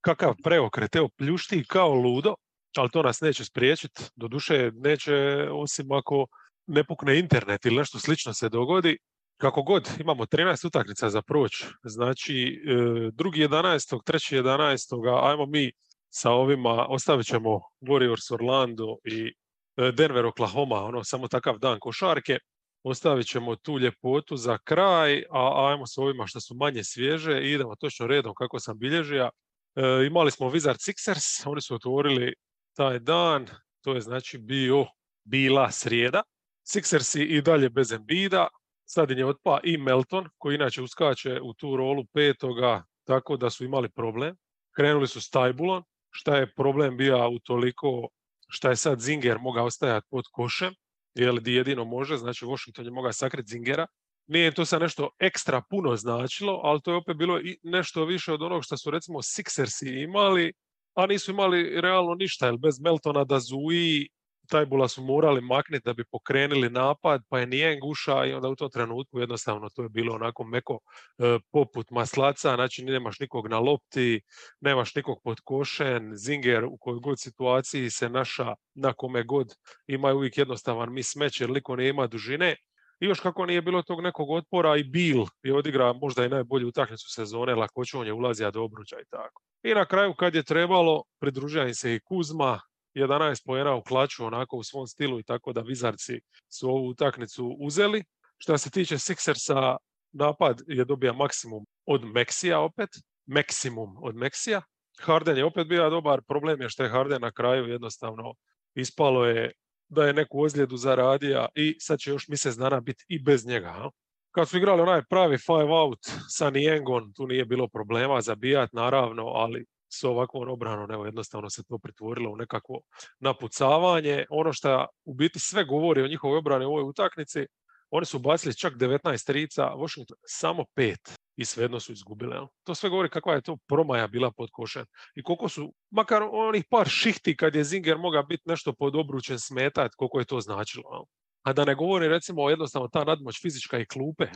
[0.00, 2.34] kakav preokret, evo pljušti kao ludo,
[2.76, 5.14] ali to nas neće spriječiti, doduše neće
[5.52, 6.26] osim ako
[6.66, 8.98] ne pukne internet ili nešto slično se dogodi,
[9.36, 11.52] kako god, imamo 13 utakmica za proć,
[11.84, 14.02] znači e, drugi 11.
[14.04, 15.30] treći 11.
[15.30, 15.72] ajmo mi
[16.10, 19.32] sa ovima, ostavit ćemo Warriors Orlando i
[19.76, 22.38] e, Denver Oklahoma, ono samo takav dan košarke,
[22.82, 27.52] ostavit ćemo tu ljepotu za kraj, a ajmo s ovima što su manje svježe i
[27.52, 29.30] idemo točno redom kako sam bilježio.
[29.78, 32.34] E, imali smo Wizard Sixers, oni su otvorili
[32.76, 33.46] taj dan,
[33.80, 34.86] to je znači bio,
[35.24, 36.22] bila srijeda.
[36.66, 38.48] Sixersi i dalje bez Embida,
[38.84, 43.64] sad je otpa i Melton, koji inače uskače u tu rolu petoga, tako da su
[43.64, 44.36] imali problem.
[44.76, 48.08] Krenuli su s Tajbulon, šta je problem bio u toliko
[48.48, 50.74] šta je sad Zinger mogao ostajati pod košem,
[51.14, 53.86] jer di jedino može, znači Washington je mogao sakriti Zingera.
[54.28, 58.32] Nije to sad nešto ekstra puno značilo, ali to je opet bilo i nešto više
[58.32, 60.52] od onog što su recimo Sixersi imali,
[60.94, 64.08] a nisu imali realno ništa, jer bez Meltona da Zui
[64.48, 68.56] Tajbula su morali makniti da bi pokrenuli napad, pa je nijen guša i onda u
[68.56, 70.78] tom trenutku jednostavno to je bilo onako meko
[71.18, 74.20] e, poput maslaca, znači nemaš nikog na lopti,
[74.60, 79.54] nemaš nikog pod košen, Zinger u kojoj god situaciji se naša na kome god
[79.86, 82.56] ima uvijek jednostavan mismeć jer liko ne ima dužine.
[83.00, 86.68] I još kako nije bilo tog nekog otpora i Bill je odigra možda i najbolju
[86.68, 89.42] utakmicu sezone, lakoćom je ulazija do obruča i tako.
[89.62, 92.60] I na kraju kad je trebalo, pridružio im se i Kuzma,
[92.94, 97.56] 11 pojena u klaču onako u svom stilu i tako da Vizarci su ovu utakmicu
[97.60, 98.04] uzeli.
[98.38, 99.76] Što se tiče Sixersa,
[100.12, 102.88] napad je dobija maksimum od Meksija opet,
[103.26, 104.62] maksimum od Meksija.
[105.00, 108.34] Harden je opet bio dobar, problem je što je Harden na kraju jednostavno
[108.74, 109.52] ispalo je
[109.88, 113.90] da je neku ozljedu zaradio i sad će još mjesec dana biti i bez njega.
[114.30, 119.22] Kad su igrali onaj pravi five out sa Niengon, tu nije bilo problema zabijat naravno,
[119.26, 122.80] ali s ovakvom obranom, evo jednostavno se to pretvorilo u nekakvo
[123.20, 124.24] napucavanje.
[124.30, 127.46] Ono što u biti sve govori o njihovoj obrani u ovoj utakmici,
[127.90, 132.46] oni su bacili čak 19 trica, Washington samo pet i svejedno su izgubili.
[132.64, 134.84] To sve govori kakva je to promaja bila pod košem.
[135.14, 139.38] I koliko su, makar onih par šihti kad je Zinger mogao biti nešto pod obručen
[139.38, 141.06] smetat, koliko je to značilo.
[141.42, 144.26] A da ne govori recimo jednostavno ta nadmoć fizička i klupe.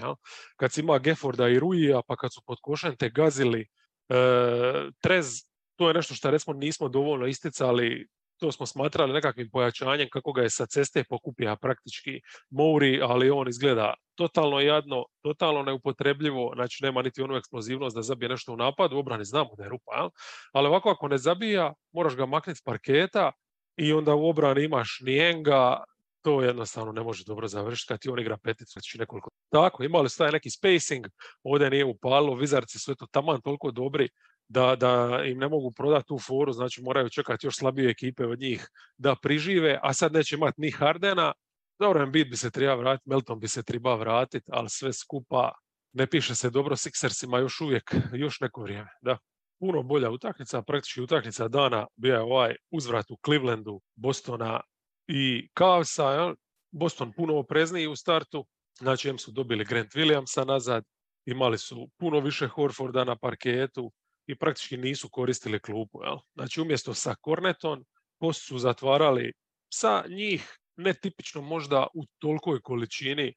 [0.57, 3.67] Kad si ima Gefforda i Ruija, pa kad su pod košem te gazili,
[4.09, 5.45] E, trez,
[5.77, 8.07] to je nešto što recimo nismo dovoljno isticali,
[8.43, 12.21] to smo smatrali nekakvim pojačanjem kako ga je sa ceste pokupija praktički
[12.51, 18.29] Mouri, ali on izgleda totalno jadno, totalno neupotrebljivo, znači nema niti onu eksplozivnost da zabije
[18.29, 20.11] nešto u napadu, u obrani znamo da je rupa,
[20.53, 23.33] ali ovako ako ne zabija, moraš ga maknuti s parketa
[23.77, 25.85] i onda u obrani imaš Nijenga,
[26.23, 29.31] to jednostavno ne može dobro završiti kad ti on igra peticu znači nekoliko.
[29.53, 31.07] Tako, imali su taj neki spacing,
[31.43, 34.09] ovdje nije upalo, Vizarci su eto taman toliko dobri
[34.49, 38.41] da, da im ne mogu prodati tu foru, znači moraju čekati još slabije ekipe od
[38.41, 41.33] njih da prižive, a sad neće imati ni Hardena,
[41.79, 45.53] dobro, Embiid bi se treba vratiti, Melton bi se treba vratiti, ali sve skupa
[45.93, 49.19] ne piše se dobro Sixersima još uvijek, još neko vrijeme, da.
[49.61, 54.61] Puno bolja utakmica, praktički utakmica dana bio je ovaj uzvrat u Clevelandu, Bostona
[55.09, 56.35] i Cavsa,
[56.71, 58.47] Boston puno oprezniji u startu,
[58.79, 60.85] znači em su dobili Grant Williamsa nazad,
[61.27, 63.93] imali su puno više Horforda na parketu
[64.27, 66.03] i praktički nisu koristili klupu.
[66.05, 66.17] Jel?
[66.35, 67.85] Znači umjesto sa Cornetom,
[68.19, 69.33] post su zatvarali
[69.73, 73.35] sa njih netipično možda u tolikoj količini e,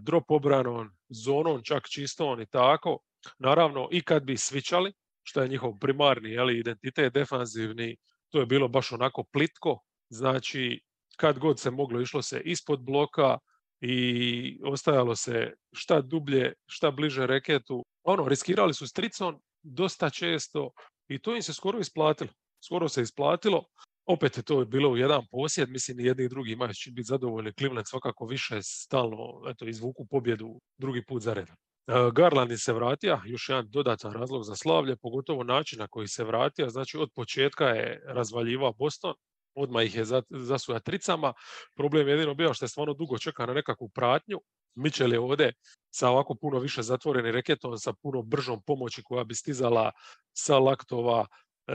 [0.00, 2.98] drop obranom, zonom, čak čistom i tako.
[3.38, 4.92] Naravno, i kad bi svičali,
[5.22, 7.96] što je njihov primarni jeli, identitet defanzivni,
[8.30, 9.80] to je bilo baš onako plitko,
[10.10, 10.80] Znači,
[11.16, 13.38] kad god se moglo, išlo se ispod bloka
[13.80, 17.84] i ostajalo se šta dublje, šta bliže reketu.
[18.02, 20.70] Ono, riskirali su stricom dosta često
[21.08, 22.30] i to im se skoro isplatilo.
[22.64, 23.64] Skoro se isplatilo.
[24.06, 27.06] Opet je to bilo u jedan posjed, mislim i jedni i drugi imaju će biti
[27.06, 27.52] zadovoljni.
[27.52, 31.56] Cleveland svakako više stalno eto, izvuku pobjedu drugi put za redom.
[31.86, 36.24] E, Garland se vratio, još jedan dodatan razlog za slavlje, pogotovo način na koji se
[36.24, 36.68] vratio.
[36.68, 39.14] Znači od početka je razvaljivao Boston,
[39.54, 41.32] odmah ih je zasuja tricama.
[41.76, 44.40] Problem je jedino bio što je stvarno dugo čeka na nekakvu pratnju.
[44.74, 45.52] Mitchell je ovdje
[45.90, 49.90] sa ovako puno više zatvorenim reketom, sa puno bržom pomoći koja bi stizala
[50.32, 51.26] sa laktova,
[51.66, 51.74] e,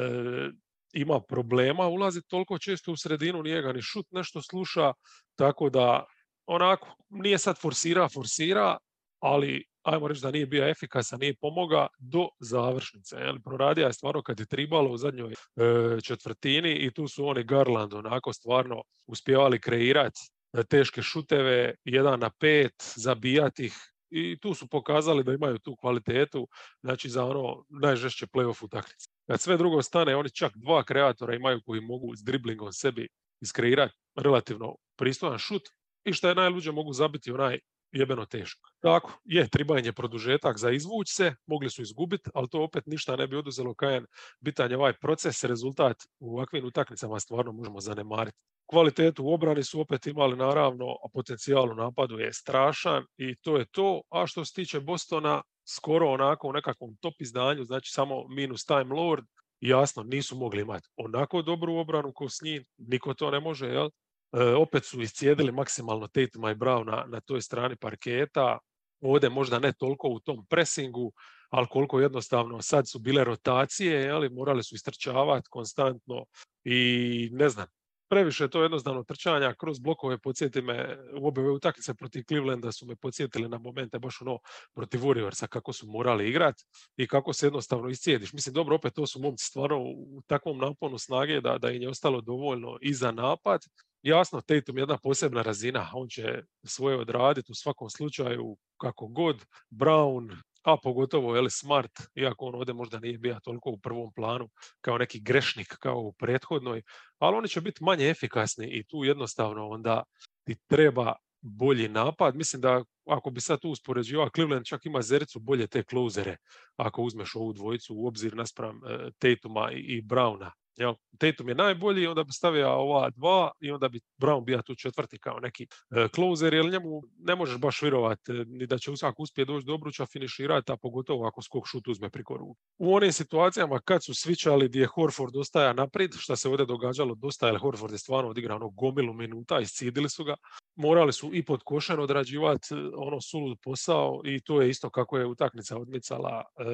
[0.94, 4.94] ima problema ulazi toliko često u sredinu, nije ga ni šut nešto sluša,
[5.36, 6.06] tako da
[6.46, 8.78] onako, nije sad forsira, forsira,
[9.20, 13.16] ali ajmo reći da nije bio efikasan, nije pomoga do završnice.
[13.16, 13.36] Jel?
[13.44, 17.94] Proradija je stvarno kad je tribalo u zadnjoj e, četvrtini i tu su oni Garland
[17.94, 20.20] onako stvarno uspjevali kreirati
[20.64, 23.74] teške šuteve, jedan na pet, zabijati ih
[24.16, 26.48] i tu su pokazali da imaju tu kvalitetu,
[26.82, 29.10] znači za ono najžešće playoff utakmice.
[29.28, 33.08] Kad sve drugo stane, oni čak dva kreatora imaju koji mogu s driblingom sebi
[33.42, 35.62] iskreirati relativno pristojan šut
[36.06, 37.60] i što je najluđe mogu zabiti onaj
[37.96, 38.70] jebeno teško.
[38.80, 43.28] Tako, je, tribanje produžetak za izvuć se, mogli su izgubiti, ali to opet ništa ne
[43.28, 44.06] bi oduzelo kajan.
[44.40, 48.38] Bitan je ovaj proces, rezultat u ovakvim utakmicama stvarno možemo zanemariti.
[48.66, 53.58] Kvalitetu u obrani su opet imali naravno, a potencijal u napadu je strašan i to
[53.58, 54.02] je to.
[54.10, 58.96] A što se tiče Bostona, skoro onako u nekakvom top izdanju, znači samo minus Time
[58.96, 59.26] Lord,
[59.62, 63.90] jasno nisu mogli imati onako dobru obranu kao s njim, niko to ne može, jel?
[64.36, 68.58] E, opet su iscijedili maksimalno Tatuma i Brown na, na toj strani parketa,
[69.02, 71.14] ovdje možda ne toliko u tom presingu,
[71.50, 76.26] ali koliko jednostavno sad su bile rotacije, ali morali su istrčavati konstantno
[76.64, 77.68] i ne znam,
[78.10, 82.96] previše to jednostavno trčanja kroz blokove, podsjeti me, u obe utakmice protiv Clevelanda su me
[82.96, 84.40] podsjetili na momente baš ono
[84.74, 86.64] protiv Warriorsa kako su morali igrati
[86.98, 88.34] i kako se jednostavno iscijediš.
[88.34, 91.90] Mislim, dobro, opet to su momci stvarno u takvom naponu snage da, da im je
[91.90, 93.62] ostalo dovoljno i za napad.
[94.02, 99.46] Jasno, Tatum je jedna posebna razina, on će svoje odraditi u svakom slučaju kako god.
[99.70, 100.36] Brown,
[100.66, 104.50] a pogotovo je Smart, iako on ovdje možda nije bio toliko u prvom planu
[104.82, 106.82] kao neki grešnik kao u prethodnoj,
[107.18, 110.04] ali oni će biti manje efikasni i tu jednostavno onda
[110.44, 112.36] ti treba bolji napad.
[112.36, 116.38] Mislim da ako bi sad tu uspoređivao, Cleveland čak ima zericu bolje te klozere
[116.78, 120.52] ako uzmeš ovu dvojicu u obzir naspram uh, Tatuma i, i Browna.
[120.78, 120.94] Jel?
[121.18, 125.18] Tatum je najbolji, onda bi stavio ova dva i onda bi Brown bio tu četvrti
[125.20, 129.24] kao neki e, closer, jer njemu ne možeš baš vjerovati e, ni da će usako
[129.24, 132.56] uspjeti doći do obruča, finiširati, a pogotovo ako skok šut uzme priko ruku.
[132.78, 137.48] U onim situacijama kad su svičali gdje Horford ostaja naprijed, što se ovdje događalo dosta,
[137.48, 140.36] jer Horford je stvarno odigrao ono gomilu minuta, iscidili su ga,
[140.76, 145.18] morali su i pod košen odrađivati e, ono sulud posao i to je isto kako
[145.18, 146.66] je utakmica odmicala, e,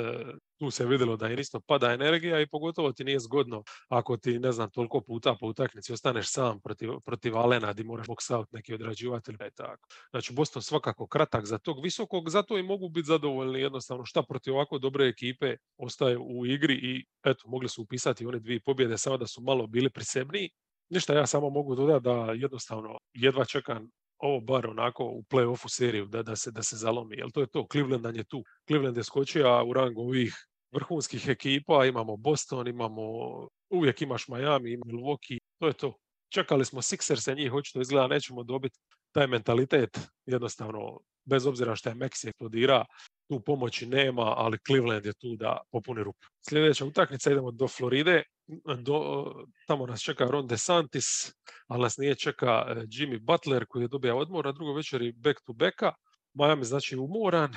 [0.59, 4.39] tu se vidjelo da je isto pada energija i pogotovo ti nije zgodno ako ti,
[4.39, 8.51] ne znam, toliko puta po utakmici ostaneš sam protiv, protiv Alena di moraš box out
[8.51, 9.87] neki odrađivatelj i tako.
[10.09, 14.53] Znači Boston svakako kratak za tog visokog, zato i mogu biti zadovoljni jednostavno šta protiv
[14.53, 19.17] ovako dobre ekipe ostaje u igri i eto, mogli su upisati one dvije pobjede samo
[19.17, 20.49] da su malo bili prisebniji.
[20.89, 26.05] Ništa, ja samo mogu dodati da jednostavno jedva čekam ovo bar onako u play-offu seriju
[26.05, 27.15] da, da, se, da se zalomi.
[27.17, 28.43] Jel to je to, Cleveland je tu.
[28.67, 33.03] Cleveland je skočio u rangu ovih vrhunskih ekipa, imamo Boston, imamo,
[33.71, 35.93] uvijek imaš Miami, Milwaukee, to je to.
[36.29, 38.79] Čekali smo Sixers, njih očito izgleda nećemo dobiti
[39.11, 42.85] taj mentalitet, jednostavno, bez obzira što je Meksi eksplodira,
[43.29, 46.27] tu pomoći nema, ali Cleveland je tu da popuni rupu.
[46.49, 48.23] Sljedeća utakmica idemo do Floride,
[48.77, 49.25] do,
[49.67, 51.05] tamo nas čeka Ron DeSantis,
[51.67, 55.39] ali nas nije čeka e, Jimmy Butler koji je dobija odmor, a drugo večeri back
[55.45, 55.93] to backa.
[56.33, 57.51] Miami znači umoran,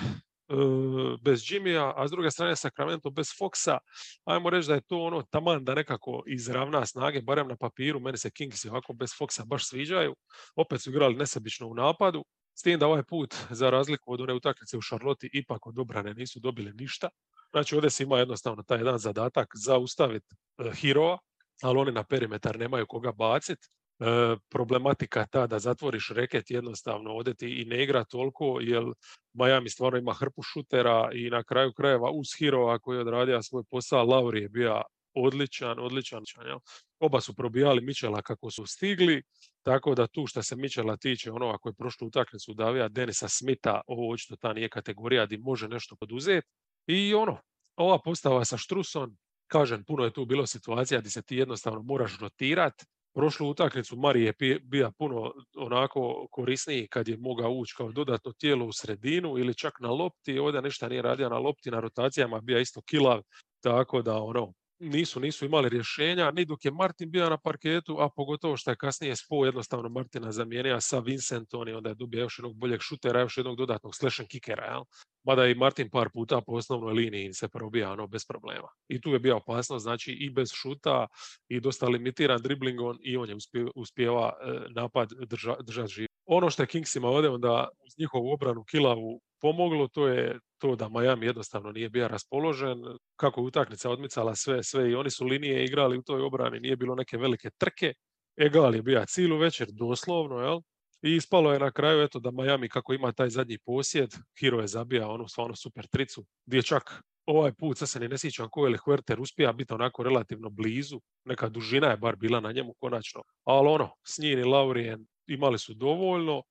[1.22, 3.78] bez Jimmya, a s druge strane Sacramento bez Foxa,
[4.24, 8.18] ajmo reći da je to ono taman da nekako izravna snage, barem na papiru, meni
[8.18, 10.14] se Kingsi ovako bez Foxa baš sviđaju,
[10.56, 12.24] opet su igrali nesebično u napadu,
[12.54, 16.14] s tim da ovaj put, za razliku od one utakmice u Šarloti, ipak od obrane
[16.14, 17.08] nisu dobili ništa.
[17.50, 21.18] Znači ovdje se ima jednostavno taj jedan zadatak zaustaviti uh, Hirova,
[21.62, 23.68] ali oni na perimetar nemaju koga baciti.
[24.04, 28.84] E, problematika ta da zatvoriš reket jednostavno odeti i ne igra toliko jer
[29.32, 33.62] Miami stvarno ima hrpu šutera i na kraju krajeva uz Hirova koji je odradio svoj
[33.70, 34.82] posao, Lauri je bio
[35.14, 36.22] odličan, odličan.
[36.46, 36.58] Jel?
[37.00, 39.22] Oba su probijali Mičela kako su stigli,
[39.62, 43.80] tako da tu što se Mičela tiče, ono ako je prošlu utakmicu davija Denisa Smita,
[43.86, 46.48] ovo očito ta nije kategorija gdje može nešto poduzeti.
[46.86, 47.38] I ono,
[47.76, 52.18] ova postava sa Štrusom, kažem, puno je tu bilo situacija gdje se ti jednostavno moraš
[52.20, 58.32] rotirati, prošlu utakmicu Mari je bio puno onako korisniji kad je mogao ući kao dodatno
[58.32, 62.40] tijelo u sredinu ili čak na lopti, ovdje ništa nije radio na lopti, na rotacijama
[62.40, 63.22] bio isto kilav,
[63.60, 64.52] tako da ono,
[64.84, 68.76] nisu, nisu imali rješenja, ni dok je Martin bio na parketu, a pogotovo što je
[68.76, 73.20] kasnije Spo jednostavno Martina zamijenio sa Vincentom i onda je dobio još jednog boljeg šutera,
[73.20, 74.84] još jednog dodatnog slash kickera, jel?
[75.26, 78.68] Mada i Martin par puta po osnovnoj liniji se probija ono, bez problema.
[78.88, 81.06] I tu je bio opasnost, znači i bez šuta
[81.48, 83.36] i dosta limitiran driblingom i on je
[83.74, 86.06] uspjeva e, napad drža, držati živ.
[86.26, 90.88] Ono što je Kingsima ovdje onda uz njihovu obranu kilavu pomoglo, to je to da
[90.88, 92.78] Miami jednostavno nije bio raspoložen,
[93.16, 96.76] kako je utakmica odmicala sve, sve i oni su linije igrali u toj obrani, nije
[96.76, 97.92] bilo neke velike trke,
[98.36, 100.60] egal je bio cijelu večer doslovno, jel?
[101.02, 104.10] I ispalo je na kraju eto da Miami kako ima taj zadnji posjed,
[104.40, 108.18] Hiro je zabija onu stvarno super tricu, gdje čak ovaj put, sad se ni ne
[108.18, 112.52] sjećam ko je Huerter uspija biti onako relativno blizu, neka dužina je bar bila na
[112.52, 116.42] njemu konačno, ali ono, s njim i Laurien imali su dovoljno,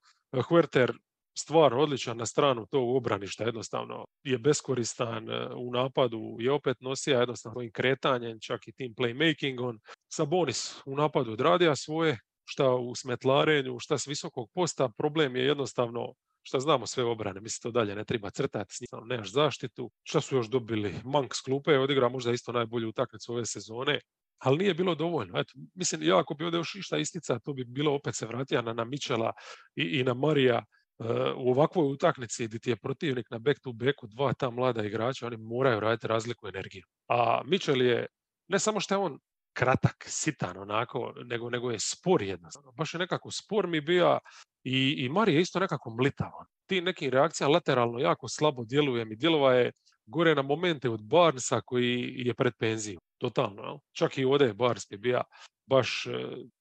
[0.50, 0.94] Huerter
[1.38, 6.78] stvar odličan na stranu to u obraništa jednostavno je beskoristan e, u napadu je opet
[6.82, 9.80] nosija jednostavno svojim kretanjem, čak i tim playmakingom.
[10.14, 16.14] Sabonis u napadu odradija svoje, šta u smetlarenju, šta s visokog posta, problem je jednostavno
[16.44, 18.76] šta znamo sve obrane, mislim to dalje ne treba crtati,
[19.06, 19.92] nemaš zaštitu.
[20.04, 20.96] Šta su još dobili?
[21.04, 24.00] Mank s klupe odigra možda isto najbolju utakmicu ove sezone,
[24.38, 25.40] ali nije bilo dovoljno.
[25.40, 28.62] Eto, mislim, ja ako bi ovdje još išta istica, to bi bilo opet se vratija
[28.62, 29.32] na, na Mičela
[29.76, 30.66] i, i na Marija,
[31.38, 35.28] u ovakvoj utakmici gdje ti je protivnik na back to backu dva ta mlada igrača,
[35.28, 36.84] oni moraju raditi razliku energiju.
[37.08, 38.08] A Mitchell je,
[38.48, 39.20] ne samo što je on
[39.54, 42.72] kratak, sitan onako, nego, nego je spor jednostavno.
[42.72, 44.20] Baš je nekako spor mi bio
[44.64, 46.32] i, i Mari je isto nekako mlitav.
[46.66, 49.16] Ti nekim reakcija lateralno jako slabo djeluje mi.
[49.16, 49.72] Djelova je
[50.06, 53.02] gore na momente od Barnesa koji je pred penzijom.
[53.18, 53.80] Totalno.
[53.92, 55.22] Čak i ovdje je Barnes bi bio
[55.66, 56.12] baš e,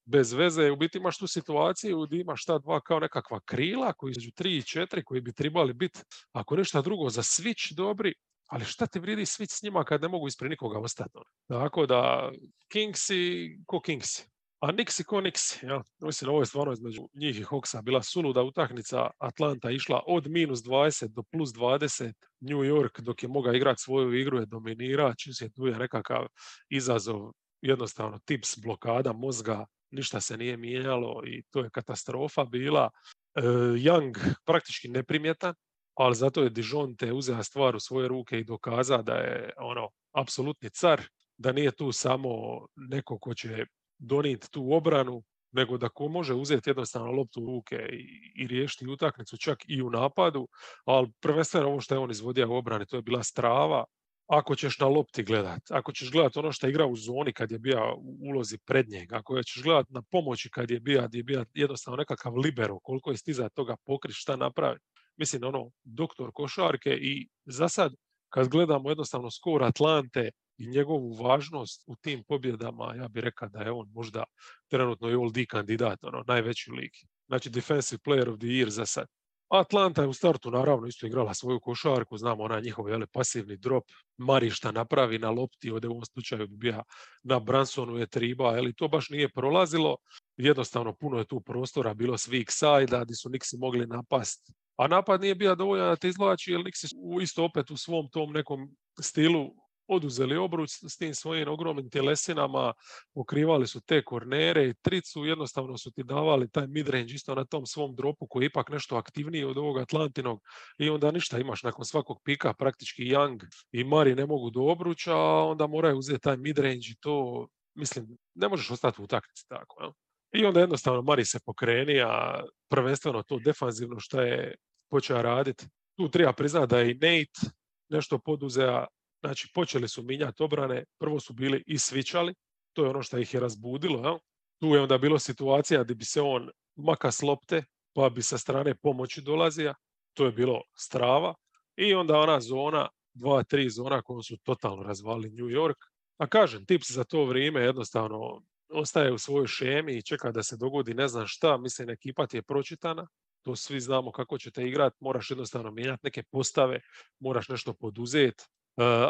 [0.04, 0.70] bez veze.
[0.70, 4.56] U biti imaš tu situaciju gdje imaš ta dva kao nekakva krila koji su tri
[4.56, 6.00] i četiri koji bi trebali biti,
[6.32, 8.14] ako ništa drugo, za switch dobri,
[8.46, 11.18] ali šta ti vridi switch s njima kad ne mogu ispred nikoga ostati?
[11.48, 12.30] Tako da
[12.72, 14.32] Kingsi ko Kingsi.
[14.62, 15.82] A Nixi ko Nixi, ja.
[16.00, 19.10] Mislim, ovo je stvarno između njih i Hawksa bila suluda utakmica.
[19.18, 22.12] Atlanta išla od minus 20 do plus 20.
[22.40, 25.14] New York dok je mogao igrati svoju igru je dominira.
[25.14, 26.26] Čim se tu je nekakav
[26.70, 27.32] izazov
[27.62, 32.90] jednostavno tips blokada mozga, ništa se nije mijenjalo i to je katastrofa bila.
[33.34, 33.40] E,
[33.76, 35.54] Young praktički neprimjetan,
[35.94, 39.88] ali zato je Dijon te uzeo stvar u svoje ruke i dokaza da je ono
[40.12, 41.02] apsolutni car,
[41.36, 42.30] da nije tu samo
[42.76, 43.66] neko ko će
[43.98, 48.88] donijeti tu obranu, nego da ko može uzeti jednostavno loptu u ruke i, i riješiti
[48.88, 50.48] utakmicu čak i u napadu,
[50.84, 53.84] ali prvenstveno ovo što je on izvodio u obrani, to je bila strava,
[54.26, 57.50] ako ćeš na lopti gledat, ako ćeš gledat ono što je igrao u zoni kad
[57.50, 61.44] je bio u ulozi prednjeg, ako ćeš gledat na pomoći kad je bio, je bio
[61.54, 64.84] jednostavno nekakav libero, koliko je stiza toga pokrit, šta napraviti.
[65.16, 67.92] Mislim, ono, doktor košarke i za sad,
[68.28, 73.60] kad gledamo jednostavno skor Atlante i njegovu važnost u tim pobjedama, ja bih rekao da
[73.60, 74.24] je on možda
[74.68, 76.92] trenutno i all D kandidat, ono, najveći lik.
[77.26, 79.06] Znači, defensive player of the year za sad.
[79.52, 83.84] Atlanta je u startu naravno isto igrala svoju košarku, znamo onaj njihov jele, pasivni drop,
[84.18, 86.82] Mari šta napravi na lopti, ovdje u ovom slučaju bi bija
[87.22, 89.96] na Bransonu je triba, ali to baš nije prolazilo,
[90.36, 94.52] jednostavno puno je tu prostora bilo s weak side gdje su Nixi mogli napast.
[94.76, 98.32] A napad nije bio dovoljan da te izvlači, jer Nixi isto opet u svom tom
[98.32, 99.50] nekom stilu
[99.88, 102.72] oduzeli obruč s tim svojim ogromnim tjelesinama,
[103.14, 107.66] pokrivali su te kornere i tricu, jednostavno su ti davali taj midrange isto na tom
[107.66, 110.40] svom dropu koji je ipak nešto aktivniji od ovog Atlantinog
[110.78, 115.16] i onda ništa imaš nakon svakog pika praktički Young i Mari ne mogu do obruča,
[115.18, 119.82] onda moraju uzeti taj midrange i to, mislim, ne možeš ostati u utakmici tako.
[119.82, 119.92] Ja?
[120.40, 124.54] I onda jednostavno Mari se pokreni, a prvenstveno to defanzivno što je
[124.90, 125.66] počeo raditi.
[125.96, 127.54] Tu treba priznati da je i Nate
[127.88, 128.86] nešto poduzea
[129.24, 132.34] Znači, počeli su minjati obrane, prvo su bili i svičali,
[132.72, 134.08] to je ono što ih je razbudilo.
[134.08, 134.18] Jel?
[134.60, 138.74] Tu je onda bilo situacija gdje bi se on maka slopte, pa bi sa strane
[138.74, 139.74] pomoći dolazija,
[140.14, 141.34] to je bilo strava.
[141.76, 145.76] I onda ona zona, dva, tri zona koje su totalno razvali New York.
[146.18, 150.56] A kažem, tips za to vrijeme jednostavno ostaje u svojoj šemi i čeka da se
[150.56, 153.06] dogodi ne znam šta, mislim ekipa ti je pročitana,
[153.42, 156.80] to svi znamo kako ćete igrati, moraš jednostavno mijenjati neke postave,
[157.18, 158.44] moraš nešto poduzeti,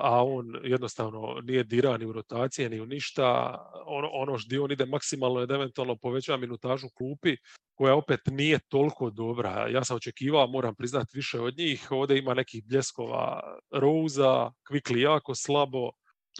[0.02, 3.58] a on jednostavno nije dira ni u rotacije, ni u ništa.
[3.86, 7.36] Ono, ono što on ide maksimalno je eventualno poveća minutažu klupi,
[7.74, 9.68] koja opet nije toliko dobra.
[9.68, 11.86] Ja sam očekivao, moram priznati, više od njih.
[11.90, 13.40] Ovdje ima nekih bljeskova
[13.72, 15.90] Rouza, Quickly jako slabo,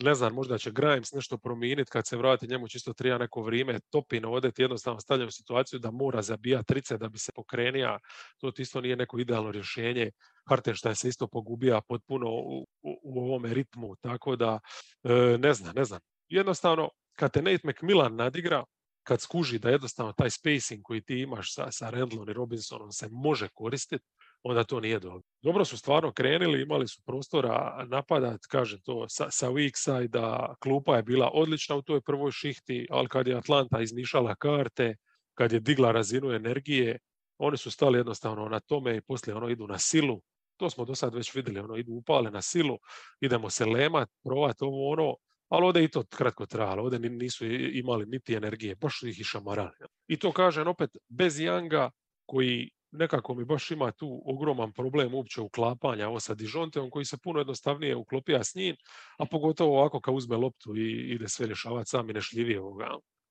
[0.00, 3.80] ne znam, možda će Grimes nešto promijeniti kad se vrati njemu čisto trija neko vrijeme,
[3.90, 7.99] topino odeti jednostavno stavljam situaciju da mora zabijati trice da bi se pokrenija,
[8.38, 10.11] to isto nije neko idealno rješenje.
[10.49, 14.61] Hartenstein se isto pogubija potpuno u, u, ovome ritmu, tako da
[15.02, 16.00] e, ne znam, ne znam.
[16.28, 18.64] Jednostavno, kad te Nate McMillan nadigra,
[19.02, 23.08] kad skuži da jednostavno taj spacing koji ti imaš sa, sa Randlom i Robinsonom se
[23.11, 24.04] može koristiti,
[24.42, 25.22] onda to nije dobro.
[25.42, 30.18] Dobro su stvarno krenili, imali su prostora napadat, kažem to, sa, sa weak side
[30.62, 34.96] klupa je bila odlična u toj prvoj šihti, ali kad je Atlanta izmišala karte,
[35.34, 36.99] kad je digla razinu energije,
[37.38, 40.22] oni su stali jednostavno na tome i poslije ono idu na silu.
[40.56, 42.78] To smo do sad već vidjeli, ono idu upale na silu,
[43.20, 45.16] idemo se lemat, provat ovo ono,
[45.49, 49.25] ali ovdje i to kratko trajalo, ovdje nisu imali niti energije, baš su ih i
[49.25, 49.70] šamarali.
[50.08, 51.90] I to kažem opet, bez Janga
[52.26, 57.18] koji nekako mi baš ima tu ogroman problem uopće uklapanja ovo sa Dižonteom koji se
[57.18, 58.76] puno jednostavnije uklopija s njim,
[59.18, 62.88] a pogotovo ovako kad uzme loptu i ide sve rješavati sami nešljivije ovoga.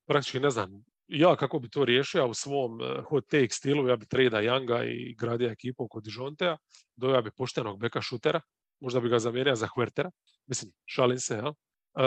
[0.07, 3.95] Praktički ne znam, ja kako bi to riješio u svom eh, hot take stilu, ja
[3.95, 6.57] bi treda Younga i gradio ekipu kod Dijontea,
[6.95, 8.41] dojao bi poštenog beka šutera,
[8.79, 10.11] možda bi ga zamijenio za Huertera,
[10.47, 11.53] mislim, šalim se, ja.
[11.97, 12.03] E,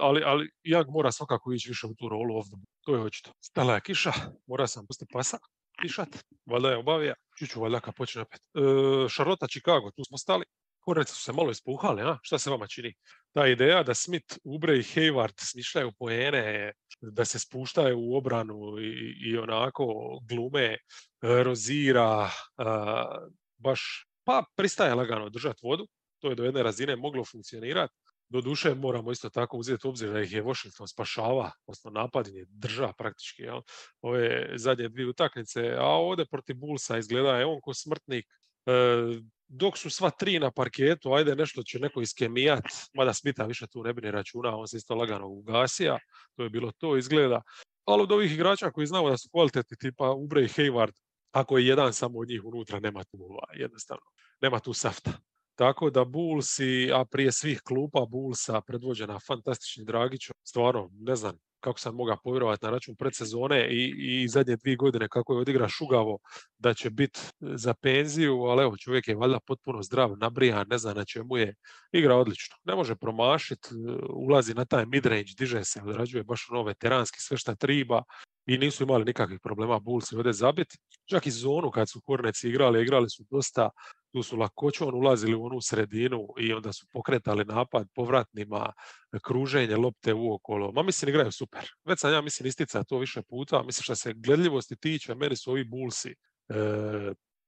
[0.00, 2.58] ali, ali Young mora svakako ići više u tu rolu ovdje.
[2.80, 3.32] To je očito.
[3.40, 4.12] Stala je kiša,
[4.46, 5.38] mora sam pustiti pasa,
[5.82, 6.08] kišat,
[6.46, 8.40] valjda je obavija, čuću valjda kad počne opet.
[8.40, 8.60] E,
[9.08, 10.44] Charlotte, Chicago, tu smo stali.
[10.84, 12.18] Hornets su se malo ispuhali, a?
[12.22, 12.94] šta se vama čini?
[13.32, 19.14] Ta ideja da Smith, Ubre i Hayward smišljaju poene, da se spuštaju u obranu i,
[19.30, 19.86] i onako
[20.28, 20.78] glume,
[21.22, 22.30] rozira,
[23.58, 25.86] baš pa pristaje lagano držati vodu.
[26.18, 27.94] To je do jedne razine moglo funkcionirati.
[28.30, 32.92] Doduše moramo isto tako uzeti u obzir da ih je Washington spašava, odnosno napadanje drža
[32.98, 33.60] praktički, jel?
[34.00, 38.26] ove zadnje dvije utakmice, a ovdje protiv Bullsa izgleda je on ko smrtnik,
[38.66, 38.72] e,
[39.48, 43.82] dok su sva tri na parketu, ajde nešto će neko iskemijat, mada Smita više tu
[43.82, 45.98] ne bi ni računa, on se isto lagano ugasija,
[46.36, 47.42] to je bilo to izgleda.
[47.84, 50.92] Ali od ovih igrača koji znamo da su kvalitetni, tipa Ubre i Hayward,
[51.32, 54.04] ako je jedan samo od njih unutra, nema tu ovaj, jednostavno,
[54.40, 55.29] nema tu safta.
[55.60, 61.78] Tako da Bullsi, a prije svih klupa Bullsa predvođena fantastičnim Dragićom, stvarno ne znam kako
[61.78, 66.18] sam mogao povjerovati na račun predsezone i, i zadnje dvije godine kako je odigra šugavo
[66.58, 70.96] da će biti za penziju, ali evo čovjek je valjda potpuno zdrav, nabrijan, ne znam
[70.96, 71.54] na čemu je,
[71.92, 72.56] igra odlično.
[72.64, 73.68] Ne može promašiti,
[74.10, 78.02] ulazi na taj midrange, diže se, odrađuje baš ono veteranski sve šta triba
[78.46, 80.78] i nisu imali nikakvih problema Bulls ovdje zabiti.
[81.10, 83.70] Čak i zonu kad su Horneci igrali, igrali su dosta
[84.12, 88.72] tu su lakoćom ulazili u onu sredinu i onda su pokretali napad povratnima,
[89.22, 90.72] kruženje lopte uokolo.
[90.72, 91.68] Ma mislim igraju super.
[91.84, 93.62] Već sam ja mislim istica to više puta.
[93.62, 96.14] Mislim što se gledljivosti tiče, meni su ovi Bullsi e,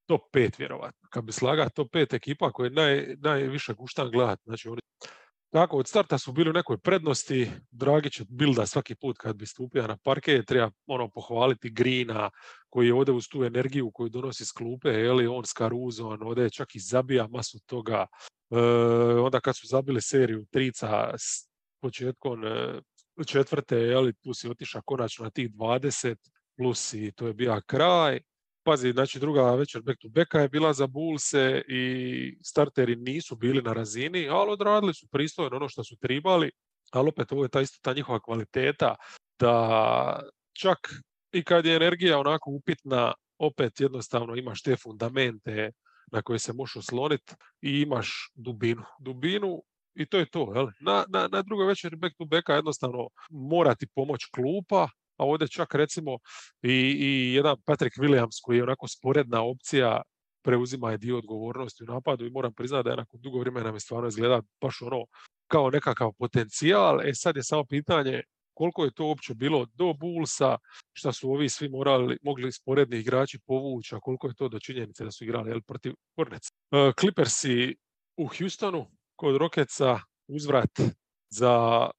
[0.07, 1.09] top 5 vjerovatno.
[1.11, 4.39] Kad bi slaga top 5 ekipa koje naj, najviše guštan gledat.
[4.45, 4.81] Znači oni
[5.53, 9.87] tako, od starta su bili u nekoj prednosti, Dragić bilda svaki put kad bi stupio
[9.87, 12.31] na parke, treba ono pohvaliti Grina
[12.69, 16.51] koji je ovdje uz tu energiju koju donosi s klupe, je on s Karuzom, ovdje
[16.51, 18.07] čak i zabija masu toga.
[18.51, 18.57] E,
[19.21, 21.49] onda kad su zabili seriju trica s
[21.81, 22.81] početkom e,
[23.27, 26.17] četvrte, je tu si otišao konačno na tih 20,
[26.57, 28.21] plus i to je bio kraj.
[28.65, 33.63] Pazi, znači druga večer back to backa je bila za Bulse i starteri nisu bili
[33.63, 36.51] na razini, ali odradili su pristojno ono što su tribali,
[36.93, 38.95] ali opet ovo je ta isto ta njihova kvaliteta
[39.39, 40.23] da
[40.53, 40.79] čak
[41.33, 45.73] i kad je energija onako upitna, opet jednostavno imaš te fundamente
[46.13, 48.83] na koje se možeš osloniti i imaš dubinu.
[49.01, 49.63] Dubinu
[49.95, 50.53] i to je to.
[50.55, 50.67] Jel?
[50.81, 54.89] Na, na, na drugoj večeri back to backa jednostavno mora ti pomoć klupa,
[55.23, 56.19] a ovdje čak recimo
[56.63, 60.03] i, i jedan Patrick Williams koji je onako sporedna opcija
[60.43, 63.81] preuzima je dio odgovornosti u napadu i moram priznati da je nakon dugo vremena mi
[63.81, 65.05] stvarno izgleda baš ono
[65.47, 67.01] kao nekakav potencijal.
[67.01, 68.23] E sad je samo pitanje
[68.55, 70.59] koliko je to uopće bilo do Bullsa,
[70.93, 75.05] šta su ovi svi morali, mogli sporedni igrači povući, a koliko je to do činjenice
[75.05, 76.49] da su igrali jel, protiv Hornets.
[76.49, 77.77] Uh, Clippersi
[78.17, 80.81] u Houstonu kod Rocketsa uzvrat
[81.31, 81.91] za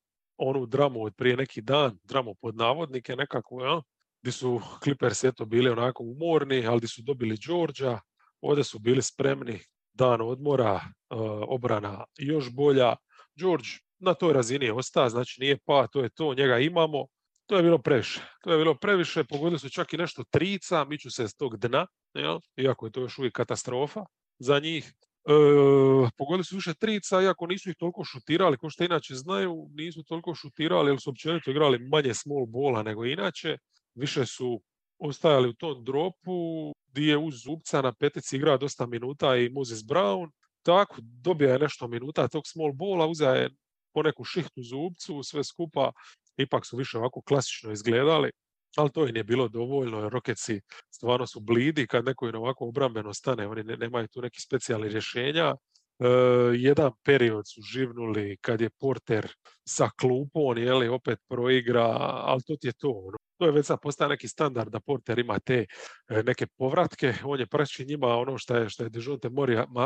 [0.44, 3.82] onu dramu od prije neki dan, dramu pod navodnike nekako, ja,
[4.22, 8.00] gdje su Clippers eto bili onako umorni, ali gdje su dobili Georgia,
[8.42, 9.60] ovdje su bili spremni,
[9.94, 12.96] dan odmora, uh, obrana još bolja.
[13.36, 13.68] George
[14.00, 17.06] na toj razini je ostao, znači nije pa, to je to, njega imamo.
[17.46, 18.22] To je bilo previše.
[18.44, 21.88] To je bilo previše, pogodili su čak i nešto trica, miću se s tog dna,
[22.14, 22.40] jel?
[22.58, 24.06] iako je to još uvijek katastrofa
[24.40, 24.94] za njih.
[25.26, 30.04] E, pogodili su više trica, iako nisu ih toliko šutirali, kao što inače znaju, nisu
[30.04, 33.58] toliko šutirali, jer su općenito igrali manje small bola nego inače.
[33.96, 34.62] Više su
[35.00, 39.80] ostajali u tom dropu, gdje je uz Zubca na petici igra dosta minuta i Moses
[39.80, 40.32] Brown.
[40.64, 43.50] Tako, dobija je nešto minuta tog small bola, uzeo je
[43.94, 45.92] poneku šihtu Zubcu, sve skupa,
[46.38, 48.32] ipak su više ovako klasično izgledali
[48.78, 52.68] ali to im je bilo dovoljno, jer Rokeci stvarno su blidi kad neko im ovako
[52.68, 55.56] obrambeno stane, oni ne, nemaju tu neki specijalni rješenja.
[56.00, 56.08] E,
[56.56, 59.28] jedan period su živnuli kad je Porter
[59.68, 62.90] sa klupom, li opet proigra, ali to ti je to.
[62.90, 63.18] Ono.
[63.38, 65.66] To je već sad postaje neki standard da Porter ima te
[66.10, 69.30] e, neke povratke, on je praći njima ono što je, što je Dejonte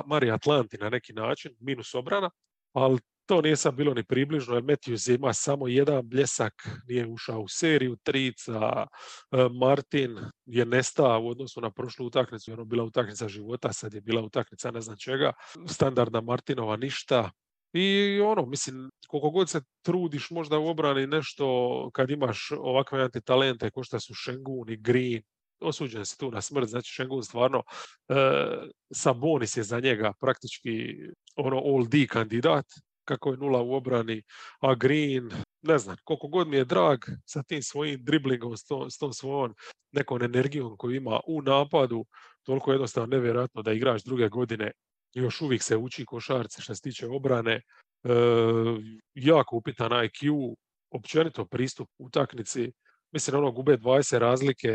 [0.06, 2.30] Mari Atlanti na neki način, minus obrana,
[2.74, 6.54] ali to nije sad bilo ni približno, jer Matthews ima samo jedan bljesak,
[6.88, 8.88] nije ušao u seriju trica,
[9.32, 14.02] e, Martin je nestao u odnosu na prošlu utakmicu, ono bila utakmica života, sad je
[14.02, 15.34] bila utakmica ne znam čega,
[15.68, 17.32] standardna Martinova ništa,
[17.74, 23.72] i ono, mislim, koliko god se trudiš možda u obrani nešto kad imaš ovakve antitalente
[23.72, 25.22] kao što su Shengun i Green,
[25.60, 27.64] osuđen se tu na smrt, znači Shengun stvarno,
[28.10, 28.14] e,
[28.94, 30.96] Sabonis je za njega praktički
[31.36, 32.66] ono all D kandidat,
[33.08, 34.24] kako je nula u obrani,
[34.60, 38.90] a Green ne znam, koliko god mi je drag sa tim svojim driblingom, s tom,
[38.92, 39.56] s tom svojom
[39.92, 42.06] nekom energijom koju ima u napadu,
[42.44, 44.72] toliko jednostavno nevjerojatno da igrač druge godine.
[45.14, 47.62] Još uvijek se uči košarce što se tiče obrane, e,
[49.14, 50.56] jako upitan IQ,
[50.92, 52.72] općenito pristup utaknici,
[53.12, 54.70] mislim ono gube 20 razlike,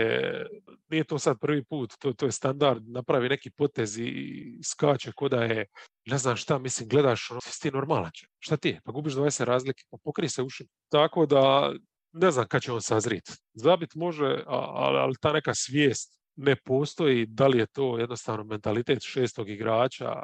[0.88, 5.28] nije to sad prvi put, to, to je standard, napravi neki potez i skače ko
[5.28, 5.66] da je,
[6.06, 9.82] ne znam šta, mislim, gledaš, ono, ti normalan šta ti je, pa gubiš 20 razlike,
[9.90, 10.66] pa pokri se uši.
[10.88, 11.72] Tako da,
[12.12, 13.32] ne znam kad će on sazrit.
[13.54, 19.02] Zabit može, ali, ali ta neka svijest ne postoji, da li je to jednostavno mentalitet
[19.02, 20.22] šestog igrača,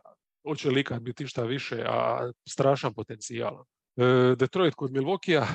[0.49, 3.65] hoće li ikad biti šta više, a strašan potencijal.
[3.97, 5.47] E, Detroit kod Milvokija,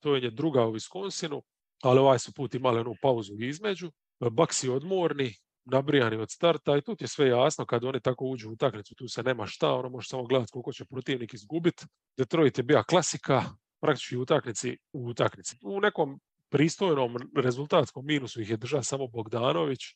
[0.00, 1.40] to je druga u Wisconsinu,
[1.82, 3.90] ali ovaj su put imali onu pauzu između.
[4.30, 8.52] Baksi odmorni, nabrijani od starta i tu je sve jasno kad oni tako uđu u
[8.52, 11.84] utakmicu, tu se nema šta, ono može samo gledati koliko će protivnik izgubiti.
[12.16, 13.42] Detroit je bila klasika,
[13.80, 15.56] praktički u utakmici u utakmici.
[15.62, 19.94] U nekom pristojnom rezultatskom minusu ih je držao samo Bogdanović, e,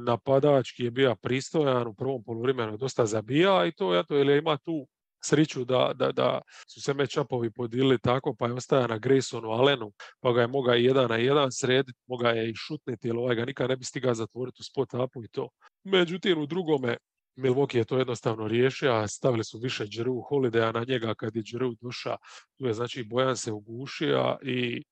[0.00, 4.88] napadački je bio pristojan, u prvom poluvremenu dosta zabija i to eto, jer ima tu
[5.24, 9.92] sriću da, da, da su se matchupovi podilili tako, pa je ostaja na Graysonu Allenu,
[10.20, 13.34] pa ga je mogao i jedan na jedan srediti, mogao je i šutniti, jer ovaj
[13.34, 15.48] ga nikad ne bi stigao zatvoriti u spot upu i to.
[15.84, 16.96] Međutim, u drugome
[17.38, 21.42] Milwaukee je to jednostavno riješio, a stavili su više Drew Holidaya na njega kad je
[21.42, 22.16] Drew duša.
[22.58, 24.82] Tu je znači Bojan se ugušio i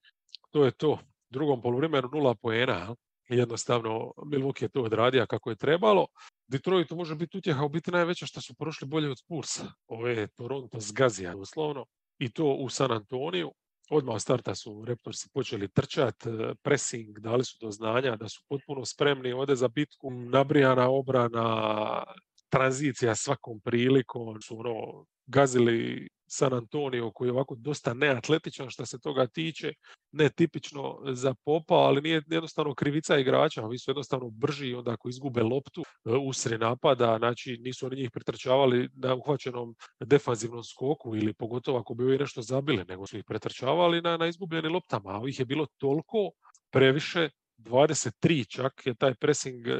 [0.50, 0.90] to je to.
[0.92, 0.98] U
[1.30, 2.94] drugom poluvremenu nula poena.
[3.28, 6.06] Jednostavno Milwaukee je to odradio kako je trebalo.
[6.48, 9.64] Detroitu može biti utjeha u biti najveća što su prošli bolje od Spursa.
[9.86, 11.86] Ove Toronto zgazija doslovno
[12.18, 13.52] i to u San Antoniju.
[13.90, 18.42] Odmah od starta su Raptorsi počeli trčati, e, pressing, dali su do znanja da su
[18.48, 22.04] potpuno spremni ode za bitku, nabrijana obrana,
[22.48, 28.98] tranzicija svakom prilikom, su ono gazili San Antonio koji je ovako dosta neatletičan što se
[28.98, 29.72] toga tiče,
[30.12, 35.42] netipično za popa, ali nije jednostavno krivica igrača, oni su jednostavno brži onda ako izgube
[35.42, 41.78] loptu e, usred napada, znači nisu oni njih pretrčavali na uhvaćenom defanzivnom skoku ili pogotovo
[41.78, 45.38] ako bi ovi nešto zabili, nego su ih pretrčavali na, na izgubljenim loptama, a ovih
[45.38, 46.30] je bilo toliko
[46.70, 49.78] previše 23 čak je taj pressing e,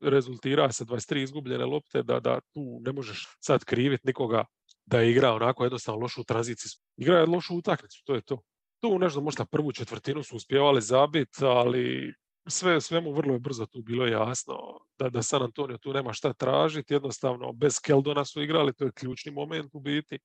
[0.00, 4.44] rezultira sa 23 izgubljene lopte da, da tu ne možeš sad kriviti nikoga
[4.90, 6.70] da je igrao onako jednostavno lošu tranziciju.
[6.96, 8.42] Igra je lošu utakmicu, to je to.
[8.80, 12.14] Tu nešto možda prvu četvrtinu su uspjevali zabiti, ali
[12.48, 14.54] sve svemu vrlo je brzo tu bilo jasno
[14.98, 18.92] da, da San Antonio tu nema šta tražiti, jednostavno bez Keldona su igrali, to je
[18.92, 20.14] ključni moment u biti.
[20.14, 20.20] E,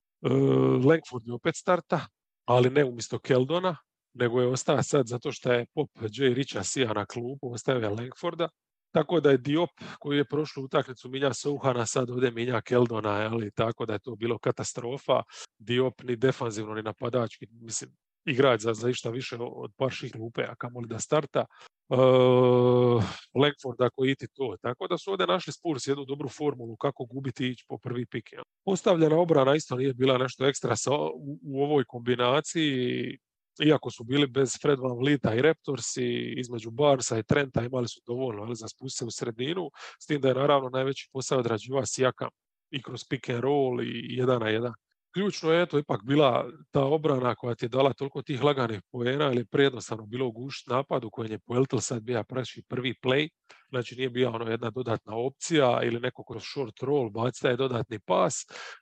[0.88, 2.06] Langford je opet starta,
[2.44, 3.76] ali ne umjesto Keldona,
[4.14, 6.34] nego je ostao sad zato što je Pop J.
[6.34, 8.48] Richa sija na klubu, ostavio Langforda
[8.96, 13.50] tako da je Diop koji je prošlu utakmicu minja Souhana, sad ovdje minja Keldona, ali
[13.50, 15.22] tako da je to bilo katastrofa.
[15.58, 17.90] Diop ni defanzivno ni napadački, mislim,
[18.24, 21.44] igrač za, za išta više od par ših lupe, a kamoli da starta.
[21.88, 23.04] Uh,
[23.34, 24.56] Langford ako iti to.
[24.62, 28.30] Tako da su ovdje našli Spurs jednu dobru formulu kako gubiti ići po prvi pik.
[28.64, 33.18] Postavljena obrana isto nije bila nešto ekstra sa, u, u ovoj kombinaciji
[33.64, 38.00] iako su bili bez Fred Van Vlita i Raptorsi, između Barsa i Trenta imali su
[38.06, 39.70] dovoljno ali, za spustiti u sredinu,
[40.02, 42.28] s tim da je naravno najveći posao odrađiva Sijakam
[42.70, 44.72] i kroz pick and roll i jedan na jedan
[45.16, 49.32] ključno je to ipak bila ta obrana koja ti je dala toliko tih laganih poena
[49.32, 53.28] ili prejednostavno bilo ugušiti napad u kojem je Pueltel sad bio praći prvi play,
[53.68, 57.98] znači nije bila ono jedna dodatna opcija ili neko kroz short roll bacita je dodatni
[57.98, 58.34] pas,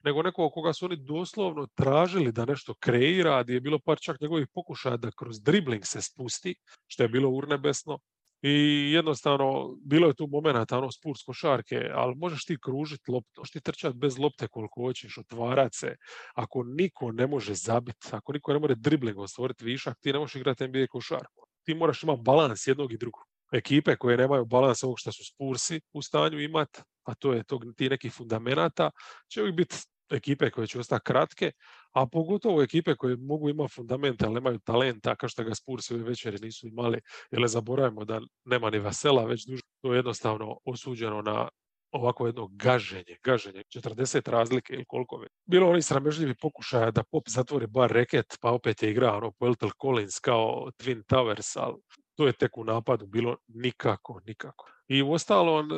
[0.05, 4.21] nego neko koga su oni doslovno tražili da nešto kreira, gdje je bilo par čak
[4.21, 6.55] njegovih pokušaja da kroz dribling se spusti,
[6.87, 7.99] što je bilo urnebesno,
[8.47, 13.53] i jednostavno bilo je tu momenata ono spurs košarke, ali možeš ti kružiti loptu, možeš
[13.53, 15.97] ti trčati bez lopte koliko hoćeš, otvarat se.
[16.35, 20.35] Ako niko ne može zabiti, ako niko ne može driblingom stvoriti višak, ti ne možeš
[20.35, 21.47] igrati NBA košarku.
[21.65, 23.23] Ti moraš imati balans jednog i drugog.
[23.53, 27.63] Ekipe koje nemaju balans ovog što su spursi u stanju imati, a to je tog,
[27.77, 28.91] ti nekih fundamenata,
[29.29, 29.77] će uvijek biti
[30.11, 31.53] ekipe koje će ostati kratke,
[31.95, 36.03] a pogotovo ekipe koje mogu imati fundamente, ali nemaju talenta, kao što ga Spursi ove
[36.03, 41.23] večeri nisu imali, jer zaboravimo da nema ni Vasela, već duže to je jednostavno osuđeno
[41.23, 41.49] na
[41.93, 45.31] ovako jedno gaženje, gaženje, 40 razlike ili koliko već.
[45.45, 49.71] Bilo oni sramežljivi pokušaja da Pop zatvori bar reket, pa opet je igrao ono Pueltel
[49.83, 51.77] Collins kao Twin Towers, ali
[52.15, 54.67] to je tek u napadu bilo nikako, nikako.
[54.89, 55.69] I u ostalom,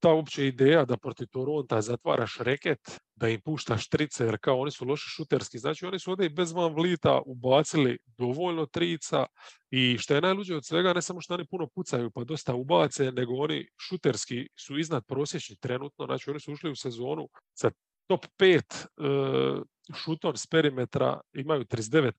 [0.00, 4.70] ta uopće ideja da protiv Toronta zatvaraš reket, da im puštaš trice, jer kao oni
[4.70, 5.58] su loši šuterski.
[5.58, 9.26] Znači oni su ovdje i bez Van Vlita ubacili dovoljno trica
[9.70, 13.12] i što je najluđe od svega, ne samo što oni puno pucaju pa dosta ubace,
[13.12, 16.06] nego oni šuterski su iznad prosječni trenutno.
[16.06, 17.70] Znači oni su ušli u sezonu sa
[18.06, 19.62] top 5 uh,
[19.94, 22.12] šutom s perimetra imaju 39%.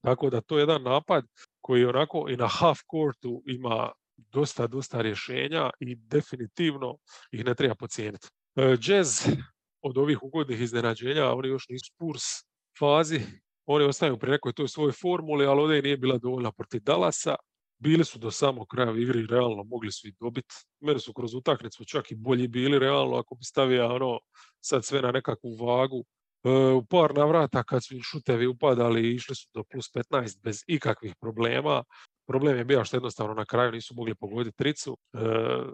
[0.00, 1.24] Tako da to je jedan napad
[1.60, 3.92] koji onako i na half courtu ima
[4.32, 6.96] dosta, dosta rješenja i definitivno
[7.30, 8.28] ih ne treba pocijeniti.
[8.56, 9.26] E, jazz
[9.82, 12.22] od ovih ugodnih iznenađenja, oni još nisu Spurs
[12.78, 13.20] fazi,
[13.66, 17.34] oni ostaju pri nekoj toj svojoj formuli, ali ovdje nije bila dovoljna protiv Dalasa.
[17.78, 20.54] Bili su do samog kraja igre realno mogli su i dobiti.
[20.80, 24.20] Meni su kroz utakmicu čak i bolji bili realno ako bi stavio ono
[24.60, 26.04] sad sve na nekakvu vagu.
[26.44, 30.62] E, u par navrata kad su im šutevi upadali išli su do plus 15 bez
[30.66, 31.84] ikakvih problema.
[32.32, 34.96] Problem je bio što jednostavno na kraju nisu mogli pogoditi tricu.
[35.12, 35.18] E,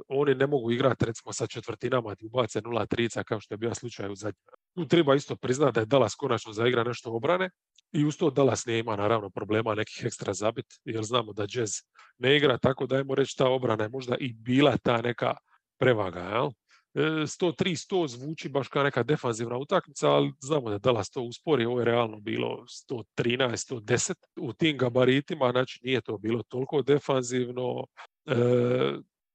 [0.08, 3.74] oni ne mogu igrati recimo sa četvrtinama gdje ubace 0 trica kao što je bio
[3.74, 4.42] slučaj u zadnjem.
[4.74, 7.50] Tu treba isto priznati da je Dallas konačno zaigra nešto obrane
[7.92, 11.72] i uz to Dallas ne ima naravno problema nekih ekstra zabit, jer znamo da Jazz
[12.18, 15.34] ne igra, tako da ajmo reći ta obrana je možda i bila ta neka
[15.80, 16.20] prevaga.
[16.20, 16.50] Jel?
[16.94, 21.78] 103-100 e, zvuči baš kao neka defanzivna utakmica, ali znamo da Dallas to uspori, ovo
[21.78, 27.84] je realno bilo 113-110 u tim gabaritima, znači nije to bilo toliko defanzivno.
[28.26, 28.34] E,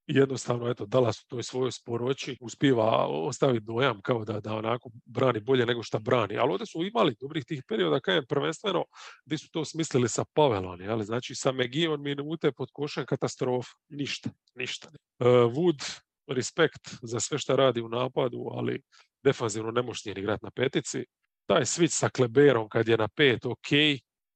[0.08, 5.40] jednostavno, eto, Dallas u toj svojoj sporoći uspiva ostaviti dojam kao da, da onako brani
[5.40, 6.38] bolje nego što brani.
[6.38, 8.86] Ali ovdje su imali dobrih tih perioda, kajem prvenstveno,
[9.26, 14.30] gdje su to smislili sa Pavelom, ali znači sa Megijom minute pod košem katastrofa, ništa,
[14.56, 14.90] ništa.
[15.20, 18.82] Uh, Wood respekt za sve što radi u napadu, ali
[19.24, 21.06] defanzivno ne možeš igrati na petici.
[21.46, 23.70] Taj switch sa Kleberom kad je na pet, ok,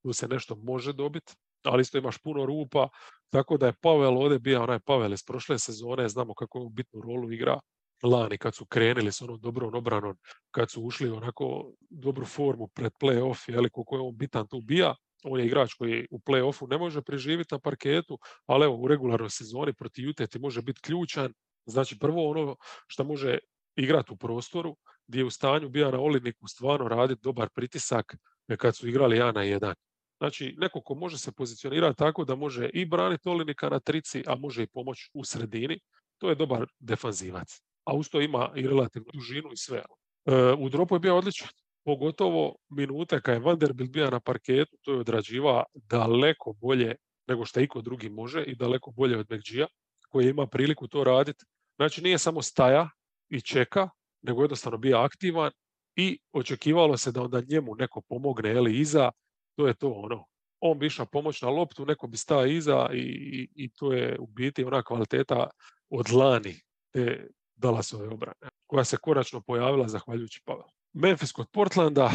[0.03, 2.89] tu se nešto može dobiti, ali isto imaš puno rupa,
[3.29, 7.01] tako da je Pavel ovdje bio onaj Pavel iz prošle sezone, znamo kako je bitnu
[7.01, 7.59] rolu igra
[8.03, 10.17] lani kad su krenuli s onom dobrom obranom,
[10.51, 14.95] kad su ušli onako dobru formu pred play-off, jeli, koliko je on bitan tu bija.
[15.23, 19.29] On je igrač koji u play-offu ne može preživjeti na parketu, ali evo u regularnoj
[19.29, 21.33] sezoni protiv Jute ti može biti ključan
[21.67, 22.55] Znači prvo ono
[22.87, 23.37] što može
[23.75, 24.75] igrati u prostoru
[25.07, 28.15] gdje je u stanju bija na olidniku stvarno raditi dobar pritisak
[28.57, 29.75] kad su igrali jedan na jedan.
[30.17, 34.35] Znači, neko ko može se pozicionirati tako da može i braniti olidnika na trici, a
[34.35, 35.79] može i pomoć u sredini,
[36.17, 37.61] to je dobar defanzivac.
[37.83, 39.77] A uz to ima i relativnu dužinu i sve.
[40.25, 41.47] E, u dropu je bio odličan.
[41.85, 46.95] Pogotovo minute kad je Vanderbilt bio na parketu, to je odrađiva daleko bolje
[47.27, 49.67] nego što iko drugi može i daleko bolje od McGee
[50.09, 51.45] koji ima priliku to raditi
[51.77, 52.89] Znači nije samo staja
[53.29, 53.89] i čeka,
[54.21, 55.51] nego jednostavno bio aktivan
[55.95, 59.11] i očekivalo se da onda njemu neko pomogne ili iza,
[59.55, 60.25] to je to ono.
[60.59, 64.17] On bi išao pomoć na loptu, neko bi stao iza i, i, i to je
[64.19, 65.49] u biti ona kvaliteta
[65.89, 66.61] od lani
[66.93, 70.67] te Dallasove obrane, koja se konačno pojavila zahvaljujući Pavel.
[70.93, 72.11] Memphis kod Portlanda,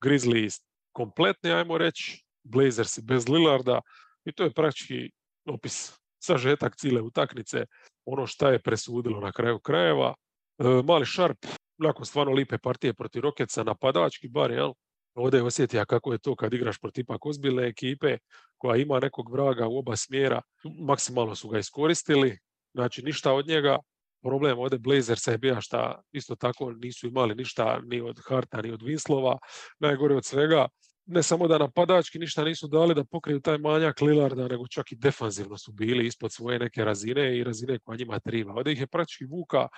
[0.00, 0.54] Grizzlies
[0.92, 3.80] kompletni, ajmo reći, Blazers bez Lillarda
[4.24, 5.10] i to je praktički
[5.44, 7.66] opis sažetak cijele utakmice
[8.04, 10.14] ono šta je presudilo na kraju krajeva.
[10.58, 11.46] E, mali Šarp,
[11.78, 14.72] nakon stvarno lipe partije protiv Rokeca, napadački bar, jel?
[15.14, 18.18] Ovdje je osjetija kako je to kad igraš protiv ipak ozbiljne ekipe
[18.56, 20.42] koja ima nekog vraga u oba smjera.
[20.80, 22.38] Maksimalno su ga iskoristili,
[22.74, 23.78] znači ništa od njega.
[24.22, 28.70] Problem ovdje Blazersa je bio šta isto tako nisu imali ništa ni od Harta ni
[28.70, 29.38] od Vinslova.
[29.78, 30.68] Najgore od svega,
[31.06, 34.96] ne samo da napadački ništa nisu dali da pokriju taj manjak Lillarda, nego čak i
[34.96, 38.52] defanzivno su bili ispod svoje neke razine i razine koja njima triba.
[38.52, 39.68] Ovdje ih je praktički Vuka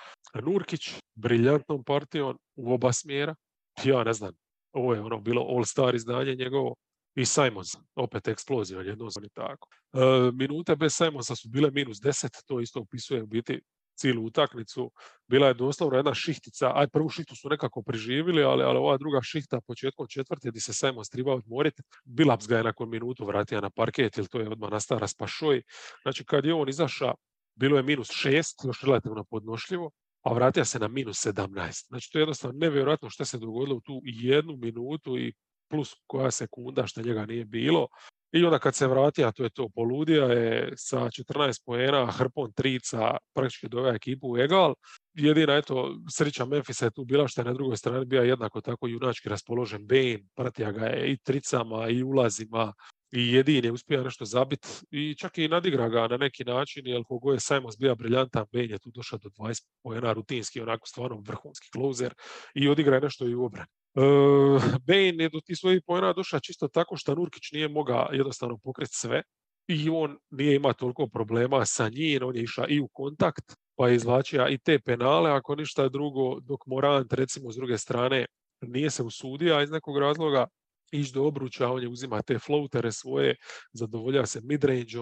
[0.43, 3.35] Nurkić briljantnom partijom u oba smjera.
[3.83, 4.33] Ja ne znam,
[4.73, 6.75] ovo je ono bilo all-star izdanje njegovo.
[7.15, 9.67] I Simons, opet eksplozija, jedno tako.
[9.93, 9.99] E,
[10.33, 13.61] minute bez Simonsa su bile minus 10, to isto upisuje u biti
[13.99, 14.91] cijelu utakmicu.
[15.27, 19.21] Bila je doslovno jedna šihtica, aj prvu šihtu su nekako preživili, ali, ali ova druga
[19.21, 23.69] šihta početkom četvrte gdje se Simon striba odmoriti, Bilaps ga je nakon minutu vratio na
[23.69, 25.61] parket, jer to je odmah nastao raspašoj.
[26.01, 27.15] Znači kad je on izašao,
[27.55, 29.91] bilo je minus šest, još relativno podnošljivo,
[30.23, 31.87] a vratio se na minus 17.
[31.87, 35.33] Znači to je jednostavno nevjerojatno što se dogodilo u tu jednu minutu i
[35.69, 37.87] plus koja sekunda što njega nije bilo.
[38.31, 42.53] I onda kad se vrati, a to je to, poludija je sa 14 poena, hrpom
[42.53, 44.73] trica, praktički doveo ekipu u egal.
[45.13, 48.87] Jedina, eto, sreća Memphisa je tu bila što je na drugoj strani bio jednako tako
[48.87, 52.73] junački raspoložen Bane, pratija ga je i tricama i ulazima
[53.11, 57.03] i jedin je uspio nešto zabiti i čak i nadigra ga na neki način, jer
[57.03, 61.23] kogo je Simons bio briljantan, Bane je tu došao do 20 pojena rutinski, onako stvarno
[61.27, 62.13] vrhunski closer
[62.55, 63.78] i odigra nešto i u obrani.
[63.95, 68.57] Uh, Bane je do tih svojih pojena došao čisto tako što Nurkić nije mogao jednostavno
[68.57, 69.21] pokriti sve
[69.67, 73.87] i on nije imao toliko problema sa njim, on je išao i u kontakt, pa
[73.87, 78.25] je izvlačio i te penale, ako ništa drugo, dok Morant recimo s druge strane
[78.61, 80.47] nije se usudio iz nekog razloga
[80.91, 83.35] ići do obruča, on je uzima te floatere svoje,
[83.73, 84.97] zadovolja se midrange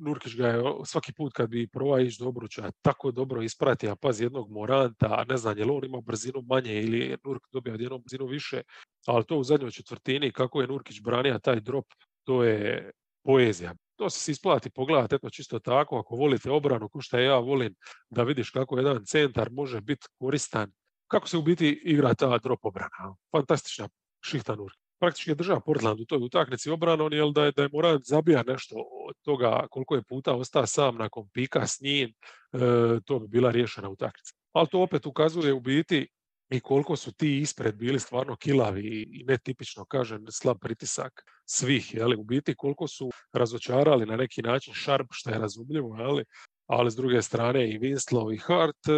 [0.00, 4.24] Nurkić ga je svaki put kad bi probao ići do obruča tako dobro ispratio, pazi
[4.24, 8.02] jednog Moranta, ne znam je li on imao brzinu manje ili je Nurk dobio jednom
[8.02, 8.62] brzinu više,
[9.06, 11.86] ali to u zadnjoj četvrtini, kako je Nurkić branio taj drop,
[12.24, 12.90] to je
[13.24, 13.74] poezija.
[13.96, 17.74] To se isplati pogledati, eto čisto tako, ako volite obranu, ko što ja volim,
[18.10, 20.72] da vidiš kako jedan centar može biti koristan,
[21.06, 23.16] kako se u biti igra ta drop obrana.
[23.36, 23.88] Fantastična
[24.24, 27.68] šihta Nurk praktički je država Portland u toj utakmici obranom, jel da je, da je
[27.72, 28.74] Morant zabija nešto
[29.08, 32.08] od toga koliko je puta ostao sam nakon pika s njim,
[32.52, 32.58] e,
[33.04, 34.34] to bi bila riješena utakmica.
[34.52, 36.08] Ali to opet ukazuje u biti
[36.50, 42.16] i koliko su ti ispred bili stvarno kilavi i netipično, kažem, slab pritisak svih, jeli,
[42.16, 46.24] u biti koliko su razočarali na neki način šarp, što je razumljivo, jeli,
[46.66, 48.92] ali s druge strane i Winslow i Hart e,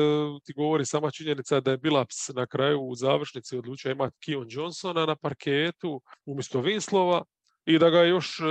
[0.45, 5.07] ti govori sama činjenica da je Bilaps na kraju u završnici odlučio imati Kion Johnsona
[5.07, 7.23] na parketu umjesto Winslova
[7.65, 8.43] i da ga još e,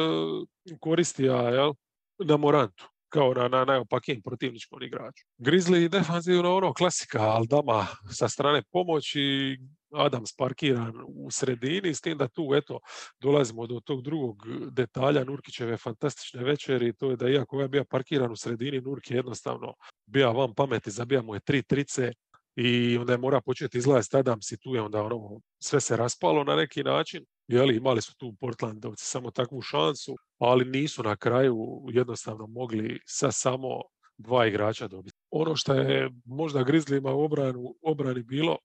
[0.79, 1.73] koristija jel,
[2.19, 5.25] na Morantu kao na, na najopakijem protivničkom igraču.
[5.37, 9.57] Grizzly defanzivno ono klasika, Aldama sa strane pomoći,
[9.95, 12.79] Adams parkiran u sredini, s tim da tu eto
[13.19, 14.35] dolazimo do tog drugog
[14.71, 19.15] detalja Nurkićeve fantastične večeri, to je da iako je bio parkiran u sredini, Nurk je
[19.15, 19.73] jednostavno
[20.05, 22.11] bio van pameti, zabija mu je tri trice
[22.55, 26.43] i onda je mora početi izlaziti Adams i tu je onda ono, sve se raspalo
[26.43, 27.25] na neki način.
[27.47, 31.57] Jeli, imali su tu Portlandovci samo takvu šansu, ali nisu na kraju
[31.89, 33.81] jednostavno mogli sa samo
[34.17, 35.17] dva igrača dobiti.
[35.31, 38.57] Ono što je možda Grizzlyma u obranu, obrani bilo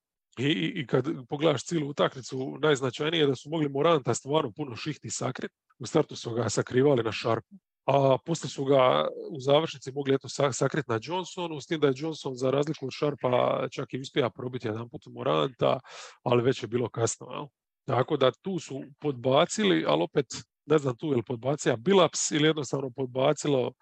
[0.48, 5.10] i, i kad pogledaš cijelu utakmicu, najznačajnije je da su mogli Moranta stvarno puno šihti
[5.10, 5.50] sakrit.
[5.78, 7.54] U startu su ga sakrivali na šarpu,
[7.86, 11.94] a poslije su ga u završnici mogli eto sakriti na Johnsonu, s tim da je
[11.96, 15.80] Johnson za razliku od Šarpa čak i uspija probiti jedan put Moranta,
[16.22, 17.26] ali već je bilo kasno.
[17.30, 17.46] Jel?
[17.86, 20.26] Tako da tu su podbacili, ali opet
[20.66, 23.72] ne znam tu je li podbacija Bilaps ili jednostavno podbacilo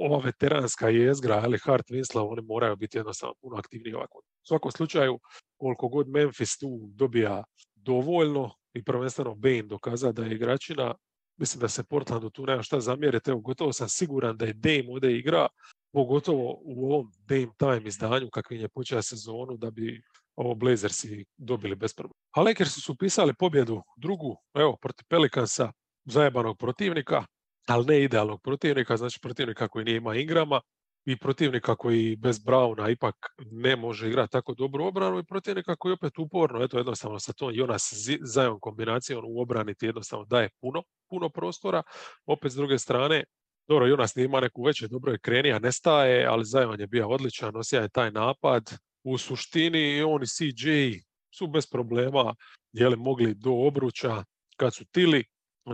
[0.00, 4.18] ova veteranska jezgra, ali Hart Winslow, oni moraju biti jednostavno puno aktivniji ovako.
[4.18, 5.18] U svakom slučaju,
[5.64, 10.94] koliko god Memphis tu dobija dovoljno i prvenstveno Bane dokaza da je igračina,
[11.36, 13.30] mislim da se Portlandu tu nema šta zamjeriti.
[13.30, 15.46] Evo, gotovo sam siguran da je Dame ovdje igra,
[15.92, 20.02] pogotovo u ovom Dame Time izdanju kakvim je počeo sezonu, da bi
[20.36, 22.20] ovo Blazersi dobili bez problema.
[22.30, 25.72] A Lakersi su pisali pobjedu drugu, evo, protiv Pelikansa,
[26.04, 27.24] zajebanog protivnika,
[27.66, 30.60] ali ne idealnog protivnika, znači protivnika koji nije ima Ingrama
[31.06, 33.14] i protivnika koji bez Brauna ipak
[33.50, 37.50] ne može igrati tako dobru obranu i protivnika koji opet uporno, eto jednostavno sa tom
[37.54, 41.82] Jonas Zajon kombinacijom u obrani ti jednostavno daje puno, puno prostora.
[42.26, 43.24] Opet s druge strane,
[43.68, 47.54] dobro, Jonas nije ima neku veće, dobro je krenija, nestaje, ali Zajon je bio odličan,
[47.54, 48.62] nosija je taj napad.
[49.02, 50.98] U suštini on i CJ
[51.34, 52.34] su bez problema
[52.72, 54.24] jeli, mogli do obruča
[54.56, 55.24] kad su tili,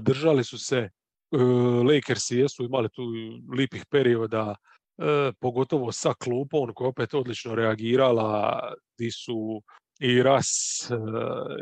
[0.00, 0.90] držali su se, e,
[1.94, 3.02] Lakersi jesu imali tu
[3.56, 4.54] lipih perioda,
[5.40, 8.60] pogotovo sa klupom koja opet odlično reagirala,
[8.98, 9.62] di su
[10.00, 10.48] i Ras
[10.90, 10.94] e,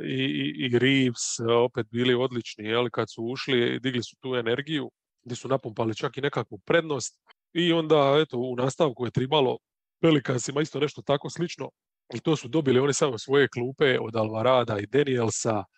[0.07, 4.91] i, i, i Reeves opet bili odlični, jel, kad su ušli, digli su tu energiju,
[5.25, 7.21] gdje su napumpali čak i nekakvu prednost
[7.53, 9.59] i onda eto u nastavku je tribalo
[10.01, 11.71] Pelikansima isto nešto tako slično
[12.15, 15.65] i to su dobili oni samo svoje klupe od Alvarada i Danielsa,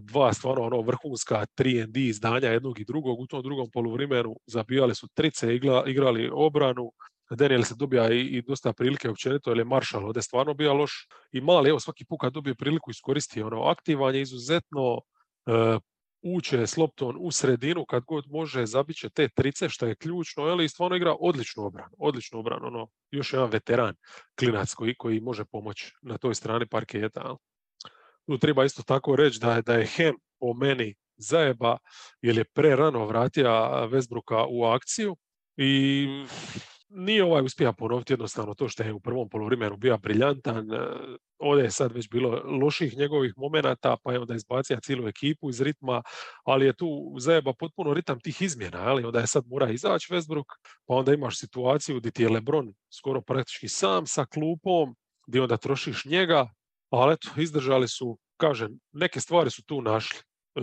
[0.00, 3.20] dva stvarno ono vrhunska 3D izdanja jednog i drugog.
[3.20, 5.54] U tom drugom poluvrimenu zabijali su trice,
[5.86, 6.92] igrali obranu.
[7.30, 11.06] Daniel se dobija i, i dosta prilike općenito, jer je Marshall ovdje stvarno bio loš.
[11.32, 15.00] I mali, evo svaki put kad dobije priliku iskoristi ono, aktivan je izuzetno
[15.46, 15.78] e,
[16.22, 20.64] uče s loptom u sredinu kad god može zabiće te trice što je ključno, ali
[20.64, 23.94] i stvarno igra odličnu obranu, odličnu obranu, ono, još jedan veteran
[24.38, 27.36] klinac koji, koji može pomoći na toj strani parketa
[28.28, 31.76] tu treba isto tako reći da je, da je Hem po meni zajeba
[32.22, 33.48] jer je prerano vratio
[33.90, 35.16] Westbrooka u akciju
[35.56, 36.06] i
[36.88, 40.66] nije ovaj uspija ponoviti jednostavno to što je u prvom poluvremenu bio briljantan.
[41.38, 45.60] Ovdje je sad već bilo loših njegovih momenata, pa je onda izbacio cijelu ekipu iz
[45.60, 46.02] ritma,
[46.44, 50.44] ali je tu zajeba potpuno ritam tih izmjena, ali onda je sad mora izaći Westbrook,
[50.86, 55.56] pa onda imaš situaciju gdje ti je Lebron skoro praktički sam sa klupom, gdje onda
[55.56, 56.48] trošiš njega,
[56.90, 60.18] ali eto, izdržali su, kažem, neke stvari su tu našli.
[60.18, 60.60] E,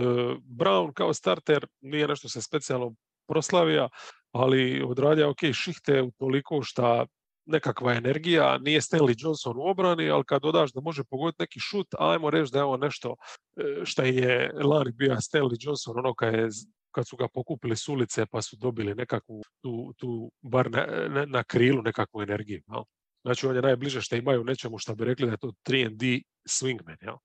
[0.60, 2.96] Brown kao starter nije nešto se specijalno
[3.28, 3.90] proslavija,
[4.32, 7.06] ali odradio ok šihte u toliko šta
[7.46, 11.88] nekakva energija, nije Stanley Johnson u obrani, ali kad dodaš da može pogoditi neki šut,
[12.00, 13.16] ajmo reći da je ovo nešto
[13.56, 16.48] e, što je lani bio Stanley Johnson, ono kad, je,
[16.92, 21.44] kad su ga pokupili s ulice pa su dobili nekakvu tu, tu bar na, na,
[21.44, 22.62] krilu nekakvu energiju.
[22.68, 22.86] No?
[23.26, 26.98] Znači on je najbliže što imaju nečemu što bi rekli da je to 3D swingman.
[27.02, 27.16] Jel?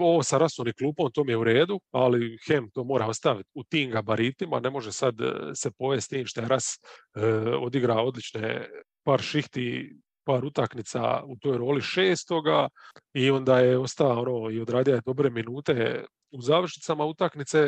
[0.00, 3.64] ovo sa i klupom, to mi je u redu, ali Hem to mora ostaviti u
[3.64, 5.14] tim gabaritima, ne može sad
[5.54, 6.78] se povesti tim što je Ras
[7.60, 8.68] odigra odlične
[9.04, 12.68] par šihti par utakmica u toj roli šestoga
[13.14, 17.58] i onda je ostao ono, i odradio je dobre minute u završnicama utakmice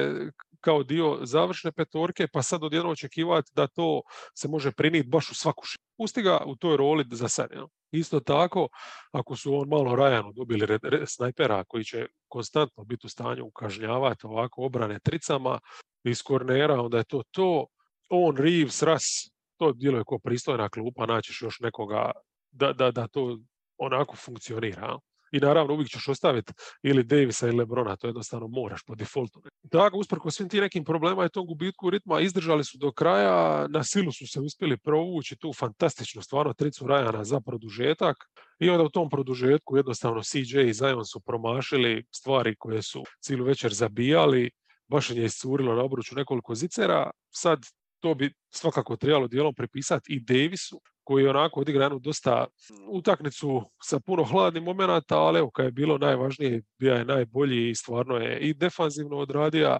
[0.60, 4.02] kao dio završne petorke, pa sad odjedno očekivati da to
[4.34, 5.78] se može priniti baš u svaku š...
[5.96, 7.50] Pusti ga u toj roli za sad.
[7.92, 8.68] Isto tako,
[9.12, 14.62] ako su on malo Rajanu dobili snajpera koji će konstantno biti u stanju ukažnjavati ovako
[14.62, 15.60] obrane tricama
[16.04, 17.66] iz kornera, onda je to to.
[18.08, 22.10] On, Reeves, Ras, to djeluje kao pristojna klupa, naćiš još nekoga
[22.50, 23.38] da, da, da to
[23.78, 24.98] onako funkcionira.
[25.34, 29.42] I naravno uvijek ćeš ostaviti ili Davisa ili Lebrona, to jednostavno moraš po defaultu.
[29.70, 33.84] Tako, usprko svim tim nekim problema i tom gubitku ritma, izdržali su do kraja, na
[33.84, 38.16] silu su se uspjeli provući tu fantastičnu stvarno tricu Rajana za produžetak.
[38.58, 43.44] I onda u tom produžetku jednostavno CJ i Zion su promašili stvari koje su cijelu
[43.44, 44.50] večer zabijali,
[44.88, 47.58] baš je iscurilo na obruču nekoliko zicera, sad
[48.00, 52.46] to bi svakako trebalo dijelom prepisati i Davisu, koji je onako odigra jednu dosta
[52.88, 57.74] utakmicu sa puno hladnih momenata, ali evo kad je bilo najvažnije, bio je najbolji i
[57.74, 59.78] stvarno je i defanzivno odradio e,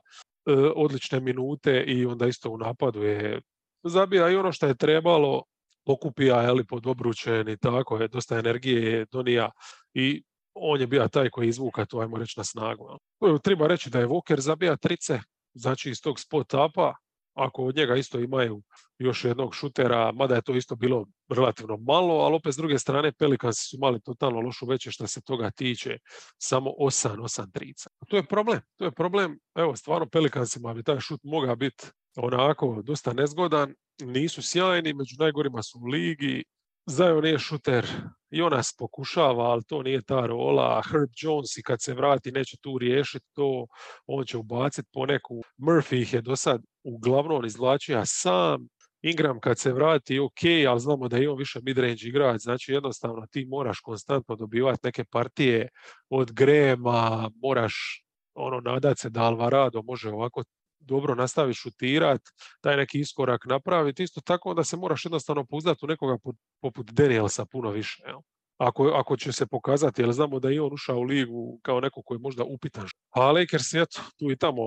[0.76, 3.40] odlične minute i onda isto u napadu je
[3.84, 5.42] zabija i ono što je trebalo,
[5.84, 9.50] pokupija je pod obručen i tako je, dosta energije je donija
[9.94, 10.22] i
[10.54, 12.98] on je bio taj koji izvuka to, ajmo reći, na snagu.
[13.42, 15.20] Treba reći da je Walker zabija trice,
[15.54, 16.94] znači iz tog spot upa,
[17.34, 18.62] ako od njega isto imaju
[18.98, 23.12] još jednog šutera, mada je to isto bilo relativno malo, ali opet s druge strane
[23.12, 25.98] Pelikansi su imali totalno lošu veće što se toga tiče,
[26.38, 27.90] samo 8, 8 trica.
[28.08, 31.84] To je problem, to je problem, evo stvarno Pelikansima bi taj šut mogao biti
[32.16, 36.44] onako dosta nezgodan, nisu sjajni, među najgorima su u ligi,
[36.86, 37.86] Zion nije šuter,
[38.30, 40.82] Jonas pokušava, ali to nije ta rola.
[40.90, 43.66] Herb Jones i kad se vrati neće tu riješiti to,
[44.06, 45.42] on će ubaciti po neku.
[45.58, 48.68] Murphy ih je do sad uglavnom izvlačio sam.
[49.02, 53.26] Ingram kad se vrati ok, ali znamo da je on više midrange igrač, znači jednostavno
[53.30, 55.68] ti moraš konstantno dobivati neke partije
[56.10, 58.04] od Grema, moraš
[58.34, 60.44] ono nadat se da Alvarado može ovako
[60.84, 62.30] dobro nastavi šutirati,
[62.60, 66.16] taj neki iskorak napraviti, isto tako onda se moraš jednostavno pouzdati u nekoga
[66.60, 68.02] poput Danielsa puno više.
[68.06, 68.18] Jel?
[68.58, 72.02] Ako, ako će se pokazati, jer znamo da je on ušao u ligu kao neko
[72.02, 72.86] koji je možda upitan.
[73.10, 74.62] A Lakers, eto, tu i tamo,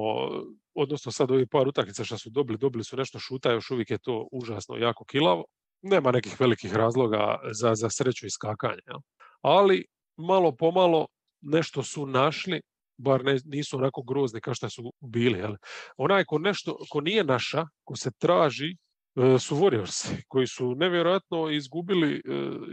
[0.73, 3.97] odnosno sad ovih par utakmica što su dobili, dobili su nešto šuta, još uvijek je
[3.97, 5.45] to užasno jako kilavo.
[5.81, 8.81] Nema nekih velikih razloga za, za sreću i skakanje.
[9.41, 9.85] Ali
[10.17, 11.07] malo pomalo
[11.41, 12.61] nešto su našli
[12.97, 15.39] bar ne, nisu onako grozni kao što su bili.
[15.39, 15.55] Jel?
[15.97, 18.77] Onaj ko, nešto, ko nije naša, ko se traži,
[19.15, 22.21] e, su Warriors, koji su nevjerojatno izgubili e,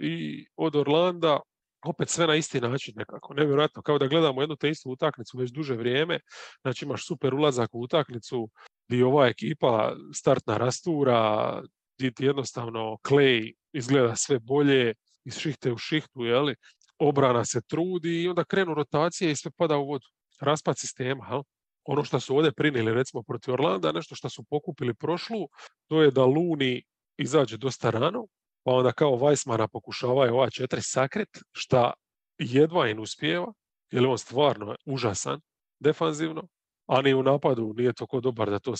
[0.02, 1.40] i od Orlanda,
[1.84, 5.50] opet sve na isti način nekako, nevjerojatno, kao da gledamo jednu te istu utakmicu već
[5.50, 6.20] duže vrijeme,
[6.62, 8.48] znači imaš super ulazak u utakmicu
[8.88, 11.62] gdje ova ekipa startna rastura,
[11.98, 14.94] gdje ti jednostavno Clay izgleda sve bolje,
[15.24, 16.54] iz šihte u šihtu, jeli?
[16.98, 20.06] Obrana se trudi i onda krenu rotacije i sve pada u vodu.
[20.40, 21.26] Raspad sistema.
[21.30, 21.42] Jel?
[21.84, 25.48] Ono što su ovdje prinili recimo protiv Orlanda, nešto što su pokupili prošlu,
[25.88, 26.82] to je da Luni
[27.18, 28.26] izađe dosta rano,
[28.62, 31.92] pa onda kao Weissmana pokušavaju ova četiri sakret, šta
[32.38, 33.52] jedva im uspijeva,
[33.90, 35.40] jer on stvarno užasan
[35.80, 36.48] defanzivno,
[36.86, 38.74] a ni u napadu nije toko dobar da to e,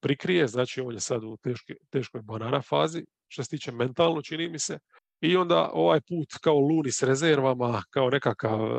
[0.00, 1.38] prikrije, znači on je sad u
[1.90, 4.78] teškoj banana fazi, što se tiče mentalno čini mi se,
[5.22, 8.78] i onda ovaj put kao Luni s rezervama, kao nekakav e,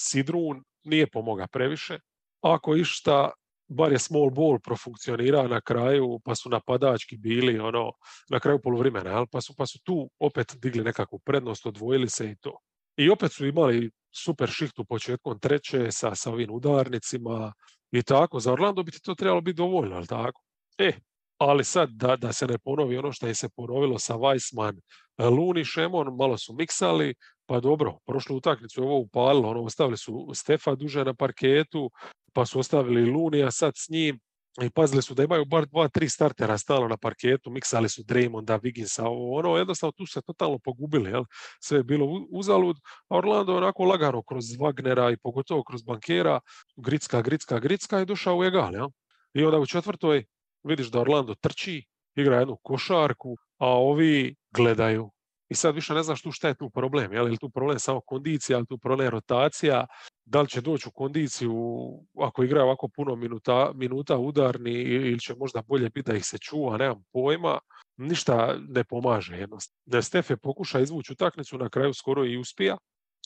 [0.00, 1.98] sidrun, nije pomoga previše.
[2.40, 3.30] Ako išta,
[3.68, 7.92] bar je small ball profunkcionira na kraju, pa su napadački bili ono,
[8.30, 12.36] na kraju poluvremena, pa su, pa su tu opet digli nekakvu prednost, odvojili se i
[12.36, 12.58] to.
[12.96, 13.90] I opet su imali
[14.24, 17.52] super šihtu početkom treće sa, sa ovim udarnicima
[17.90, 18.40] i tako.
[18.40, 20.42] Za Orlando bi ti to trebalo biti dovoljno, ali tako?
[20.78, 20.92] E,
[21.38, 24.80] ali sad da, da se ne ponovi ono što je se ponovilo sa Weissman,
[25.30, 27.14] Luni, Šemon, malo su miksali,
[27.46, 31.90] pa dobro, prošlu utakmicu je ovo upalilo, ono, ostavili su Stefa duže na parketu,
[32.32, 34.20] pa su ostavili Lunija sad s njim,
[34.60, 38.60] i pazili su da imaju bar dva, tri startera stalo na parketu, miksali su Draymonda,
[38.60, 41.24] Wigginsa, ovo, ono, jednostavno tu se totalno pogubili, jel?
[41.60, 42.76] sve je bilo uzalud,
[43.08, 46.40] a Orlando je onako lagano kroz Wagnera i pogotovo kroz bankera,
[46.76, 48.88] gricka, gricka, gricka i došao u egal, jel?
[49.34, 50.24] I onda u četvrtoj
[50.64, 51.84] vidiš da Orlando trči,
[52.16, 55.10] igra jednu košarku, a ovi gledaju.
[55.48, 57.12] I sad više ne znaš tu šta je tu problem.
[57.12, 59.86] Je li tu problem samo kondicija, ali tu problem rotacija,
[60.24, 61.54] da li će doći u kondiciju
[62.20, 66.38] ako igra ovako puno minuta, minuta udarni ili će možda bolje biti da ih se
[66.38, 67.58] čuva, nemam pojma.
[67.96, 69.80] Ništa ne pomaže jednostavno.
[69.86, 69.96] Da
[70.28, 72.76] je pokuša izvući utakmicu, na kraju skoro i uspija,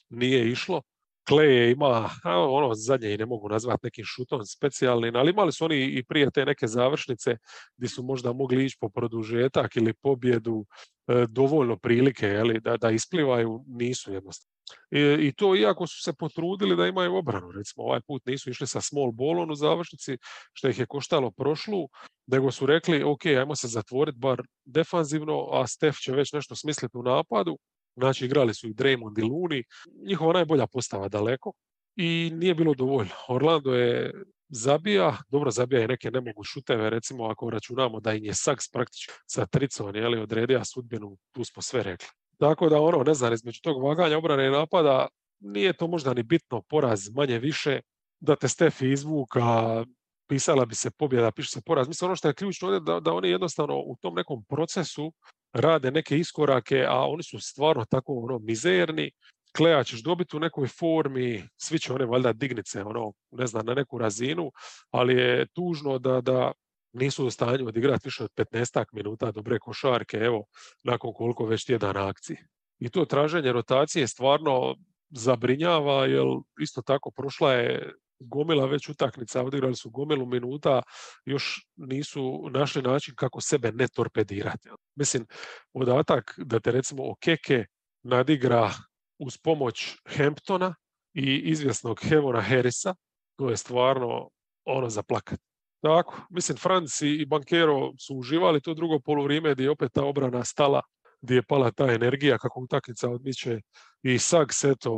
[0.08, 0.82] nije išlo,
[1.28, 5.84] Kleje ima, ono zadnje i ne mogu nazvati nekim šutom specijalnim, ali imali su oni
[5.84, 7.36] i prije te neke završnice
[7.76, 10.66] gdje su možda mogli ići po produžetak ili pobjedu
[11.06, 14.56] e, dovoljno prilike jeli, da, da isplivaju, nisu jednostavno.
[14.90, 18.66] I, I, to iako su se potrudili da imaju obranu, recimo ovaj put nisu išli
[18.66, 20.18] sa small ballom u završnici,
[20.52, 21.88] što ih je koštalo prošlu,
[22.26, 26.98] nego su rekli ok, ajmo se zatvoriti bar defanzivno, a Stef će već nešto smisliti
[26.98, 27.58] u napadu,
[27.96, 29.62] Znači, igrali su i Draymond i Looney,
[30.06, 31.52] njihova najbolja postava daleko
[31.96, 33.12] i nije bilo dovoljno.
[33.28, 34.12] Orlando je
[34.48, 39.12] zabija, dobro zabija i neke nemogu šuteve, recimo ako računamo da im je Saks praktički
[39.26, 42.08] sa tricom je li, odredio sudbinu, tu smo sve rekli.
[42.38, 45.08] Tako da ono, ne znam, između tog vaganja obrane i napada
[45.40, 47.80] nije to možda ni bitno, poraz manje više,
[48.20, 49.84] da te Stefi izvuka,
[50.28, 51.88] pisala bi se pobjeda, piše se poraz.
[51.88, 55.12] Mislim, ono što je ključno je da, da oni jednostavno u tom nekom procesu
[55.56, 59.10] rade neke iskorake, a oni su stvarno tako ono mizerni,
[59.56, 63.74] Kleja ćeš dobiti u nekoj formi, svi će one valjda dignice, ono, ne znam, na
[63.74, 64.50] neku razinu,
[64.90, 66.52] ali je tužno da, da
[66.92, 70.44] nisu u stanju odigrati više od 15 minuta dobre košarke, evo,
[70.82, 72.46] nakon koliko već tjedan akcije.
[72.78, 74.76] I to traženje rotacije stvarno
[75.10, 76.26] zabrinjava, jer
[76.60, 80.82] isto tako prošla je gomila već utakmica, odigrali su gomilu minuta,
[81.24, 84.68] još nisu našli način kako sebe ne torpedirati.
[84.94, 85.26] Mislim,
[85.72, 87.64] podatak da te recimo Okeke
[88.02, 88.70] nadigra
[89.18, 90.74] uz pomoć Hamptona
[91.14, 92.94] i izvjesnog Hevona Harrisa,
[93.36, 94.28] to je stvarno
[94.64, 95.40] ono za plakat.
[95.82, 100.44] Tako, mislim, Franci i Bankero su uživali to drugo poluvrijeme gdje je opet ta obrana
[100.44, 100.82] stala,
[101.20, 103.60] gdje je pala ta energija kako utakmica odmiče
[104.02, 104.90] i Sags, eto,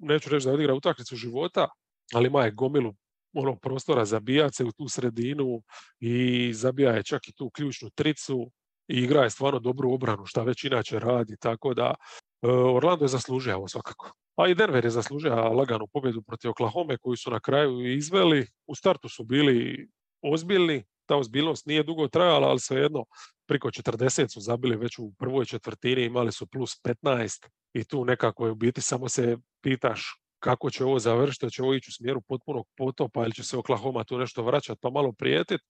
[0.00, 1.68] neću reći da odigra utakmicu života,
[2.14, 2.94] ali ima je gomilu
[3.32, 5.62] ono prostora zabijat se u tu sredinu
[6.00, 8.50] i zabija je čak i tu ključnu tricu
[8.88, 11.94] i igra je stvarno dobru obranu šta već inače radi, tako da
[12.42, 14.12] e, Orlando je zaslužio ovo svakako.
[14.36, 18.46] A i Denver je zaslužio laganu pobjedu protiv Oklahoma koju su na kraju izveli.
[18.66, 19.88] U startu su bili
[20.22, 23.04] ozbiljni, ta ozbiljnost nije dugo trajala, ali svejedno
[23.48, 28.46] priko 40 su zabili već u prvoj četvrtini, imali su plus 15 i tu nekako
[28.46, 32.20] je u biti samo se pitaš kako će ovo završiti, će ovo ići u smjeru
[32.20, 35.64] potpunog potopa ili će se Oklahoma tu nešto vraćati pa malo prijetiti,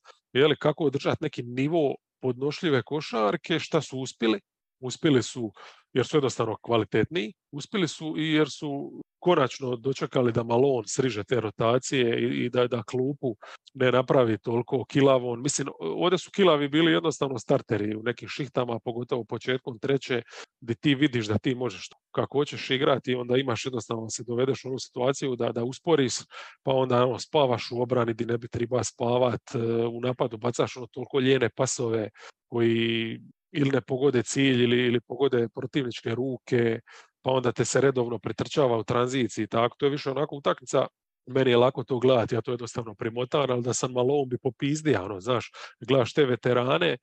[0.48, 4.40] li kako održati neki nivo podnošljive košarke, šta su uspjeli?
[4.80, 5.52] Uspjeli su
[5.92, 11.40] jer su jednostavno kvalitetniji, uspjeli su i jer su konačno dočekali da Malon sriže te
[11.40, 13.36] rotacije i, da, da klupu
[13.74, 15.42] ne napravi toliko kilavon.
[15.42, 20.22] Mislim, ovdje su kilavi bili jednostavno starteri u nekim šihtama, pogotovo početkom treće,
[20.60, 24.68] gdje ti vidiš da ti možeš kako hoćeš igrati, onda imaš jednostavno se dovedeš u
[24.68, 26.14] onu situaciju da, da usporiš,
[26.62, 30.76] pa onda ono, spavaš u obrani gdje ne bi treba spavat, e, u napadu bacaš
[30.76, 32.10] ono toliko ljene pasove
[32.48, 33.20] koji
[33.52, 36.80] ili ne pogode cilj ili, ili pogode protivničke ruke,
[37.22, 39.76] pa onda te se redovno pretrčava u tranziciji tako.
[39.78, 40.86] To je više onako utakmica
[41.28, 45.04] meni je lako to gledati, ja to jednostavno primotan, ali da sam malo bi popizdio,
[45.04, 46.98] ono, znaš, gledaš te veterane, e,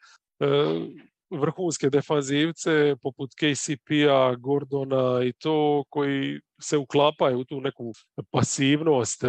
[1.29, 7.93] vrhunske defanzivce poput KCP-a, Gordona i to koji se uklapaju u tu neku
[8.31, 9.27] pasivnost e,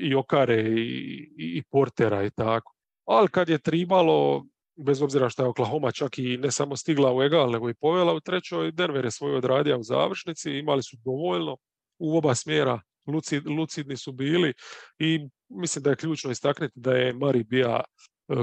[0.00, 2.74] i okare i, i, portera i tako.
[3.06, 4.44] Ali kad je tribalo,
[4.78, 8.14] bez obzira što je Oklahoma čak i ne samo stigla u egal, nego i povela
[8.14, 11.56] u trećoj, Denver je svoju odradio u završnici, imali su dovoljno
[11.98, 14.54] u oba smjera, lucid, lucidni su bili
[14.98, 17.80] i mislim da je ključno istaknuti da je Mari bija
[18.28, 18.34] e,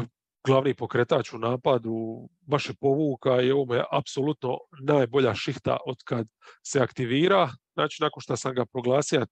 [0.46, 6.28] glavni pokretač u napadu, baš je povuka i ovo je apsolutno najbolja šihta od kad
[6.64, 7.50] se aktivira.
[7.74, 9.26] Znači, nakon što sam ga proglasio e,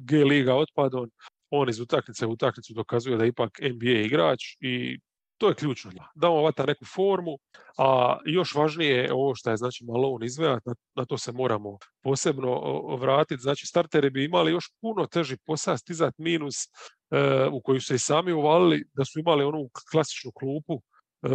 [0.00, 1.10] G liga otpadom,
[1.50, 4.98] on iz utakmice u utakmicu dokazuje da je ipak NBA igrač i
[5.38, 5.90] to je ključno.
[6.14, 7.38] Da on vata neku formu,
[7.78, 11.78] a još važnije je ovo što je znači Malone izvejat, na, na, to se moramo
[12.02, 12.60] posebno
[12.96, 13.42] vratiti.
[13.42, 16.68] Znači starteri bi imali još puno teži posao stizat minus e,
[17.52, 21.28] u koju se i sami uvalili, da su imali onu klasičnu klupu e,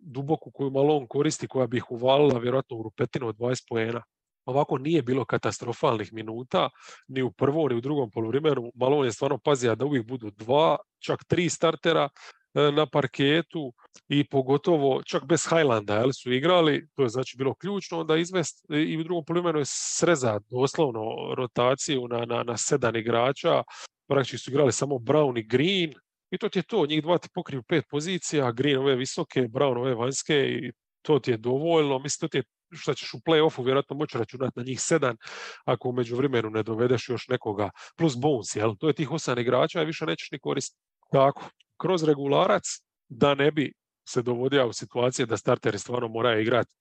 [0.00, 4.02] duboku koju Malone koristi, koja bi ih uvalila vjerojatno u rupetinu od 20 poena.
[4.44, 6.70] Ovako nije bilo katastrofalnih minuta,
[7.08, 8.72] ni u prvom, ni u drugom poluvremenu.
[8.74, 12.08] Malone je stvarno pazio da uvijek budu dva, čak tri startera,
[12.54, 13.72] na parketu
[14.08, 18.66] i pogotovo čak bez Highlanda jel, su igrali, to je znači bilo ključno, onda izvest
[18.70, 23.62] i u drugom polimenu je srezat doslovno rotaciju na, na, na sedam igrača,
[24.08, 25.94] praktički su igrali samo Brown i Green
[26.30, 29.78] i to ti je to, njih dva ti pokriju pet pozicija, Green ove visoke, Brown
[29.78, 30.72] ove vanjske i
[31.02, 32.42] to ti je dovoljno, mislim to ti je
[32.72, 35.16] što ćeš u play-offu vjerojatno moći računati na njih sedam,
[35.64, 38.74] ako u međuvremenu ne dovedeš još nekoga, plus Bones, jel?
[38.78, 40.80] To je tih osam igrača i više nećeš ni koristiti.
[41.12, 41.50] Tako,
[41.80, 42.64] kroz regularac
[43.08, 43.72] da ne bi
[44.08, 46.74] se dovodio u situacije da starteri stvarno moraju igrati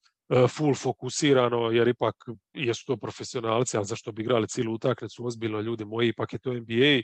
[0.49, 2.15] full fokusirano, jer ipak
[2.53, 6.53] jesu to profesionalci, ali zašto bi igrali cijelu utakmicu, ozbiljno ljudi moji, ipak je to
[6.53, 7.01] NBA,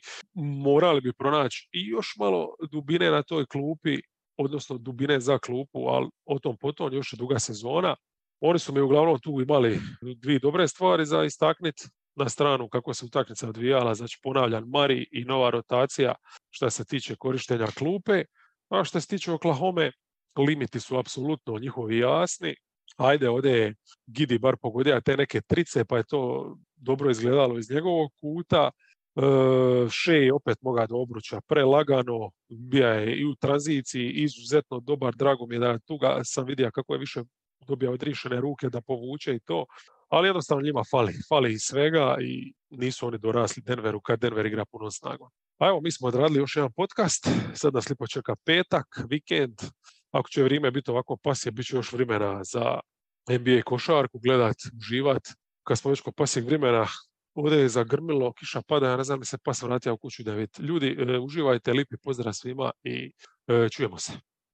[0.64, 3.98] morali bi pronaći i još malo dubine na toj klupi,
[4.38, 7.96] odnosno dubine za klupu, ali o tom potom još je duga sezona.
[8.39, 9.80] Oni su mi uglavnom tu imali
[10.22, 11.84] dvije dobre stvari za istakniti
[12.16, 16.16] na stranu kako se utakmica odvijala, znači ponavljan Mari i nova rotacija
[16.49, 18.24] što se tiče korištenja klupe,
[18.70, 19.91] a što se tiče Oklahoma,
[20.38, 22.55] limiti su apsolutno njihovi jasni,
[22.97, 23.76] ajde ovdje je
[24.07, 28.72] Gidi bar pogodio te neke trice, pa je to dobro izgledalo iz njegovog kuta.
[30.07, 35.45] E, je opet moga do obruča prelagano, bija je i u tranziciji izuzetno dobar, drago
[35.45, 37.24] mi je da tu ga sam vidio kako je više
[37.68, 39.66] dobija odrišene ruke da povuče i to,
[40.10, 44.66] ali jednostavno njima fali, fali i svega i nisu oni dorasli Denveru kad Denver igra
[44.66, 45.30] puno snagom.
[45.60, 49.56] A evo, mi smo odradili još jedan podcast, sad nas lipo čeka petak, vikend,
[50.12, 52.80] ako će vrijeme biti ovako pasje, bit će još vremena za
[53.30, 55.22] NBA košarku, gledat, uživat.
[55.64, 56.88] Kad smo već kod pasijeg vremena,
[57.34, 60.34] ovdje je zagrmilo, kiša pada, ja ne znam li se pas vratio u kuću da
[60.34, 60.64] vidite.
[60.64, 63.12] Ljudi, e, uživajte, lipi pozdrav svima i
[63.47, 64.12] e, čujemo se.